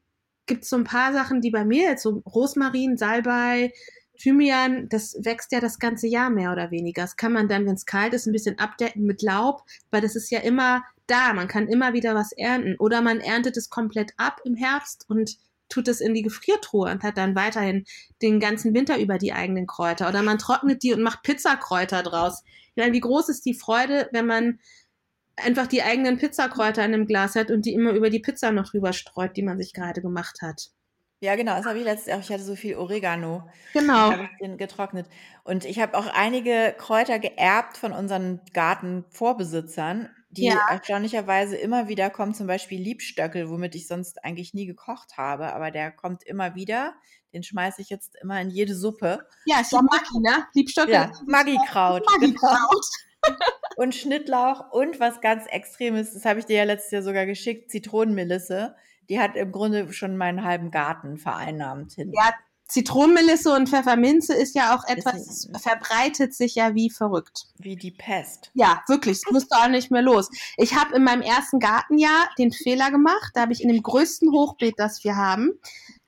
[0.46, 3.74] gibt es so ein paar Sachen, die bei mir jetzt so Rosmarin, Salbei,
[4.18, 7.04] Thymian, das wächst ja das ganze Jahr mehr oder weniger.
[7.04, 10.16] Das kann man dann, wenn es kalt ist, ein bisschen abdecken mit Laub, weil das
[10.16, 11.34] ist ja immer da.
[11.34, 12.76] Man kann immer wieder was ernten.
[12.80, 15.38] Oder man erntet es komplett ab im Herbst und
[15.70, 17.86] tut es in die Gefriertruhe und hat dann weiterhin
[18.22, 20.08] den ganzen Winter über die eigenen Kräuter.
[20.10, 22.44] Oder man trocknet die und macht Pizzakräuter draus.
[22.76, 24.60] Ich meine, wie groß ist die Freude, wenn man
[25.36, 28.70] einfach die eigenen Pizzakräuter in einem Glas hat und die immer über die Pizza noch
[28.70, 30.72] drüber streut, die man sich gerade gemacht hat.
[31.20, 32.20] Ja, genau, das habe ich letztes Jahr.
[32.20, 33.50] Ich hatte so viel Oregano.
[33.74, 34.12] Genau.
[34.12, 35.08] habe ich den getrocknet.
[35.44, 40.68] Und ich habe auch einige Kräuter geerbt von unseren Gartenvorbesitzern die ja.
[40.70, 45.72] erstaunlicherweise immer wieder kommen, zum Beispiel Liebstöckel, womit ich sonst eigentlich nie gekocht habe, aber
[45.72, 46.96] der kommt immer wieder.
[47.34, 49.26] Den schmeiße ich jetzt immer in jede Suppe.
[49.46, 50.46] Ja, ist ja Maggi, ne?
[50.54, 50.94] Liebstöckel.
[50.94, 52.06] Ja, Maggi-Kraut.
[52.06, 52.86] Maggi-Kraut.
[53.24, 53.36] Genau.
[53.78, 57.72] und Schnittlauch und was ganz Extremes, das habe ich dir ja letztes Jahr sogar geschickt,
[57.72, 58.76] Zitronenmelisse.
[59.10, 61.94] Die hat im Grunde schon meinen halben Garten vereinnahmt.
[61.94, 62.12] Hin.
[62.14, 62.34] Ja,
[62.68, 67.46] Zitronenmelisse und Pfefferminze ist ja auch etwas, verbreitet sich ja wie verrückt.
[67.58, 68.52] Wie die Pest.
[68.54, 70.30] Ja, wirklich, es musste auch nicht mehr los.
[70.58, 74.30] Ich habe in meinem ersten Gartenjahr den Fehler gemacht, da habe ich in dem größten
[74.32, 75.52] Hochbeet, das wir haben,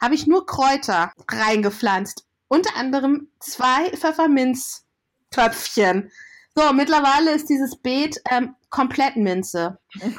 [0.02, 2.26] habe ich nur Kräuter reingepflanzt.
[2.50, 6.12] Unter anderem zwei Pfefferminztöpfchen.
[6.56, 9.80] So, mittlerweile ist dieses Beet ähm, komplett Minze.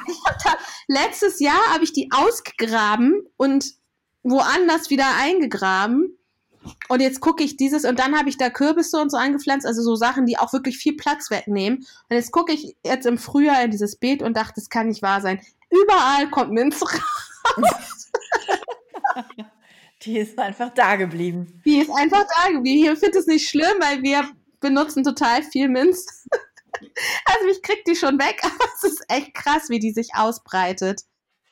[0.43, 3.75] Da, letztes Jahr habe ich die ausgegraben und
[4.23, 6.17] woanders wieder eingegraben
[6.89, 9.81] und jetzt gucke ich dieses und dann habe ich da Kürbisse und so angepflanzt, also
[9.81, 11.79] so Sachen, die auch wirklich viel Platz wegnehmen.
[12.09, 15.01] Und jetzt gucke ich jetzt im Frühjahr in dieses Beet und dachte, das kann nicht
[15.01, 15.41] wahr sein.
[15.69, 16.85] Überall kommt Minze
[17.57, 18.11] raus.
[20.03, 21.61] Die ist einfach da geblieben.
[21.65, 22.93] Die ist einfach da geblieben.
[22.93, 24.27] Ich finde es nicht schlimm, weil wir
[24.59, 26.27] benutzen total viel Minz.
[27.25, 31.01] Also mich kriegt die schon weg, aber es ist echt krass, wie die sich ausbreitet.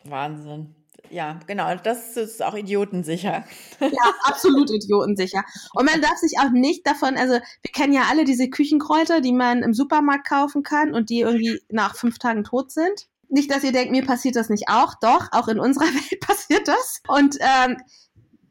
[0.05, 0.73] Wahnsinn.
[1.11, 1.73] Ja, genau.
[1.75, 3.43] Das ist auch idiotensicher.
[3.79, 5.43] Ja, absolut idiotensicher.
[5.73, 9.33] Und man darf sich auch nicht davon, also wir kennen ja alle diese Küchenkräuter, die
[9.33, 13.07] man im Supermarkt kaufen kann und die irgendwie nach fünf Tagen tot sind.
[13.29, 14.95] Nicht, dass ihr denkt, mir passiert das nicht auch.
[15.01, 17.01] Doch, auch in unserer Welt passiert das.
[17.07, 17.77] Und ähm,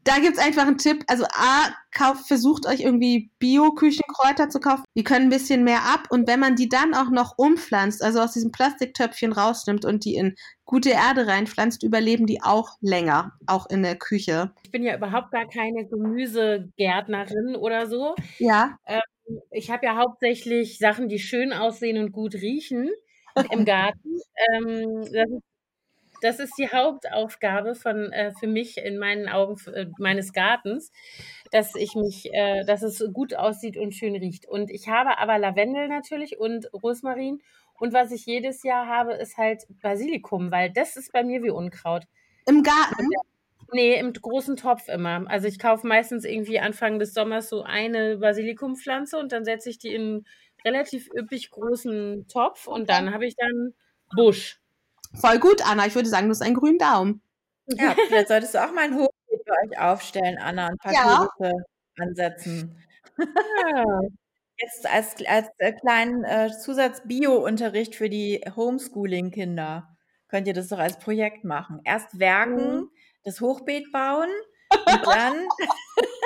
[0.03, 1.03] da gibt's einfach einen Tipp.
[1.07, 4.83] Also A, kauft, versucht euch irgendwie Bio-Küchenkräuter zu kaufen.
[4.95, 6.07] Die können ein bisschen mehr ab.
[6.09, 10.15] Und wenn man die dann auch noch umpflanzt, also aus diesem Plastiktöpfchen rausnimmt und die
[10.15, 10.35] in
[10.65, 14.51] gute Erde reinpflanzt, überleben die auch länger, auch in der Küche.
[14.63, 18.15] Ich bin ja überhaupt gar keine Gemüsegärtnerin oder so.
[18.37, 18.77] Ja.
[18.85, 19.01] Ähm,
[19.51, 22.89] ich habe ja hauptsächlich Sachen, die schön aussehen und gut riechen
[23.51, 24.19] im Garten.
[24.53, 25.48] Ähm, das ist
[26.21, 30.91] das ist die Hauptaufgabe von äh, für mich in meinen Augen äh, meines Gartens,
[31.51, 34.47] dass ich mich, äh, dass es gut aussieht und schön riecht.
[34.47, 37.41] Und ich habe aber Lavendel natürlich und Rosmarin.
[37.79, 41.49] Und was ich jedes Jahr habe, ist halt Basilikum, weil das ist bei mir wie
[41.49, 42.03] Unkraut.
[42.45, 43.07] Im Garten?
[43.71, 45.29] Nee, im großen Topf immer.
[45.29, 49.77] Also ich kaufe meistens irgendwie Anfang des Sommers so eine Basilikumpflanze und dann setze ich
[49.77, 50.25] die in einen
[50.65, 53.73] relativ üppig großen Topf und dann habe ich dann
[54.15, 54.59] Busch.
[55.13, 55.85] Voll gut, Anna.
[55.87, 57.21] Ich würde sagen, du hast einen grünen Daumen.
[57.67, 60.93] Ja, vielleicht solltest du auch mal ein Hochbeet für euch aufstellen, Anna, und ein paar
[60.93, 61.29] Ja.
[61.99, 62.77] Ansetzen.
[63.17, 64.01] Ja.
[64.57, 69.95] Jetzt als, als äh, kleinen äh, Zusatz-Bio-Unterricht für die Homeschooling-Kinder
[70.27, 71.79] könnt ihr das doch als Projekt machen.
[71.85, 72.89] Erst werken, Mhm.
[73.23, 74.29] das Hochbeet bauen
[74.71, 75.47] und dann.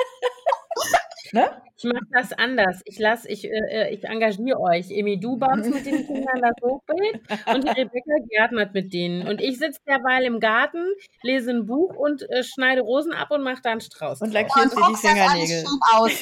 [1.34, 1.50] ne?
[1.76, 2.80] Ich mache das anders.
[2.84, 4.90] Ich lasse, ich, äh, ich engagiere euch.
[4.90, 7.20] Emi, du baust mit den Kindern das Hochbeet
[7.52, 9.26] und die Rebecca gärtnert mit denen.
[9.26, 10.86] Und ich sitze derweil im Garten,
[11.22, 14.20] lese ein Buch und äh, schneide Rosen ab und mache da einen Strauß.
[14.22, 14.42] Und draus.
[14.48, 15.64] lackierst dir die Fingernägel.
[15.92, 16.12] aus.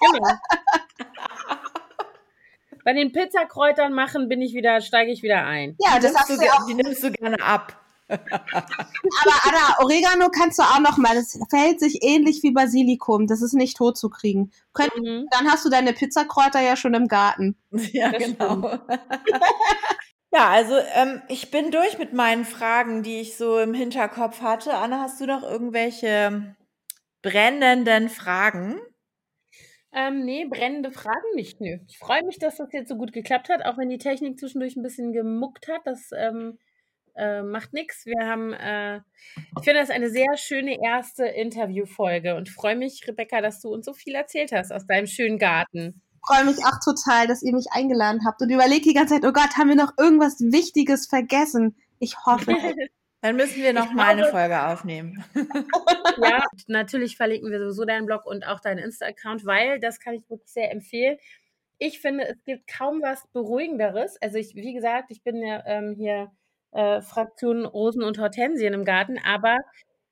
[0.00, 0.28] Genau.
[2.84, 5.76] Bei den Pizzakräutern machen bin ich wieder, steige ich wieder ein.
[5.78, 6.66] Ja, Die das nimmst, hast du, ja auch.
[6.66, 7.80] die nimmst du gerne ab.
[8.08, 11.14] Aber Anna, Oregano kannst du auch noch mal.
[11.14, 13.26] Das verhält sich ähnlich wie Basilikum.
[13.26, 14.50] Das ist nicht tot zu kriegen.
[14.72, 15.26] Könnt, Mhm.
[15.30, 17.56] dann hast du deine Pizzakräuter ja schon im Garten.
[17.92, 18.78] Ja, Das genau.
[20.32, 24.74] ja, also ähm, ich bin durch mit meinen Fragen, die ich so im Hinterkopf hatte.
[24.74, 26.56] Anna, hast du noch irgendwelche
[27.22, 28.80] brennenden Fragen?
[29.92, 31.60] Ähm, nee, brennende Fragen nicht.
[31.60, 31.78] Nö.
[31.88, 34.74] Ich freue mich, dass das jetzt so gut geklappt hat, auch wenn die Technik zwischendurch
[34.76, 35.82] ein bisschen gemuckt hat.
[35.84, 36.58] Das ähm,
[37.16, 38.06] äh, macht nichts.
[38.06, 38.96] Wir haben, äh,
[39.36, 43.86] ich finde das eine sehr schöne erste Interviewfolge und freue mich, Rebecca, dass du uns
[43.86, 46.02] so viel erzählt hast aus deinem schönen Garten.
[46.26, 49.32] Freue mich auch total, dass ihr mich eingeladen habt und überlege die ganze Zeit, oh
[49.32, 51.76] Gott, haben wir noch irgendwas Wichtiges vergessen?
[51.98, 52.54] Ich hoffe.
[53.20, 55.24] Dann müssen wir noch Ich mal eine Folge aufnehmen.
[56.22, 60.28] ja, natürlich verlinken wir sowieso deinen Blog und auch deinen Insta-Account, weil das kann ich
[60.28, 61.16] wirklich sehr empfehlen.
[61.78, 64.20] Ich finde, es gibt kaum was Beruhigenderes.
[64.20, 66.30] Also ich, wie gesagt, ich bin ja ähm, hier
[66.74, 69.58] äh, Fraktion Rosen und Hortensien im Garten, aber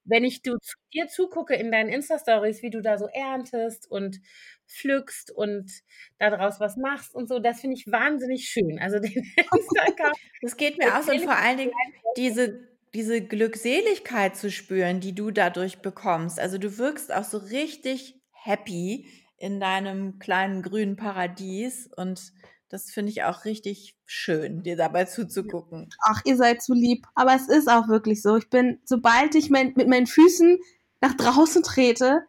[0.04, 4.18] wenn ich du zu dir zugucke in deinen Insta-Stories, wie du da so erntest und
[4.66, 5.70] pflückst und
[6.18, 8.78] daraus was machst und so, das finde ich wahnsinnig schön.
[8.80, 11.72] Also den Insta-Account Das geht mir aus und vor allen Dingen
[12.16, 16.40] diese, diese Glückseligkeit zu spüren, die du dadurch bekommst.
[16.40, 19.08] Also du wirkst auch so richtig happy
[19.38, 22.32] in deinem kleinen grünen Paradies und
[22.72, 25.90] das finde ich auch richtig schön, dir dabei zuzugucken.
[26.00, 27.06] Ach, ihr seid zu lieb.
[27.14, 28.36] Aber es ist auch wirklich so.
[28.36, 30.58] Ich bin, sobald ich mein, mit meinen Füßen
[31.02, 32.22] nach draußen trete,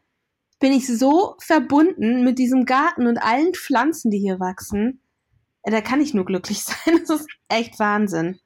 [0.59, 5.01] bin ich so verbunden mit diesem Garten und allen Pflanzen, die hier wachsen.
[5.65, 6.99] Ja, Da kann ich nur glücklich sein.
[7.07, 8.37] Das ist echt Wahnsinn.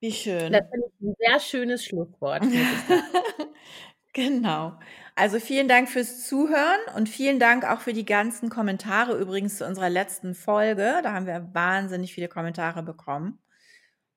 [0.00, 0.52] Wie schön.
[0.52, 2.42] Das finde ich ein sehr schönes Schlusswort.
[4.18, 4.76] Genau.
[5.14, 9.64] Also vielen Dank fürs Zuhören und vielen Dank auch für die ganzen Kommentare übrigens zu
[9.64, 10.98] unserer letzten Folge.
[11.04, 13.38] Da haben wir wahnsinnig viele Kommentare bekommen.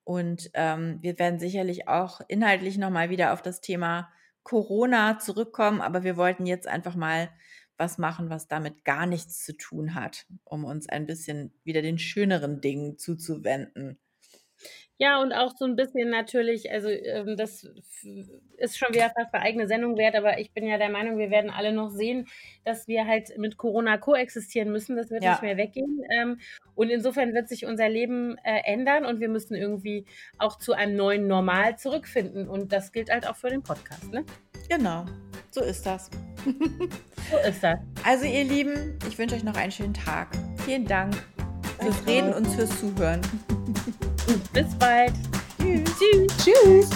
[0.04, 6.04] Und ähm, wir werden sicherlich auch inhaltlich nochmal wieder auf das Thema Corona zurückkommen, aber
[6.04, 7.30] wir wollten jetzt einfach mal
[7.78, 12.00] was machen, was damit gar nichts zu tun hat, um uns ein bisschen wieder den
[12.00, 14.00] schöneren Dingen zuzuwenden.
[14.98, 17.68] Ja, und auch so ein bisschen natürlich, also ähm, das
[18.58, 21.32] ist schon wieder fast eine eigene Sendung wert, aber ich bin ja der Meinung, wir
[21.32, 22.28] werden alle noch sehen,
[22.66, 24.96] dass wir halt mit Corona koexistieren müssen.
[24.96, 25.32] Das wird Ja.
[25.32, 26.04] nicht mehr weggehen.
[26.16, 26.40] Ähm,
[26.76, 30.06] und insofern wird sich unser Leben äh, ändern und wir müssen irgendwie
[30.38, 32.48] auch zu einem neuen Normal zurückfinden.
[32.48, 34.12] Und das gilt halt auch für den Podcast.
[34.14, 34.24] Ne?
[34.70, 35.06] Genau,
[35.50, 36.12] so ist das.
[37.32, 37.80] So ist das.
[38.06, 40.28] Also ihr Lieben, ich wünsche euch noch einen schönen Tag.
[40.64, 41.16] Vielen Dank
[41.80, 42.06] fürs.
[42.06, 43.22] Reden und fürs Zuhören.
[44.54, 45.14] Bis bald.
[45.60, 45.90] Tschüss.
[46.00, 46.32] Tschüss.
[46.44, 46.90] Tschüss.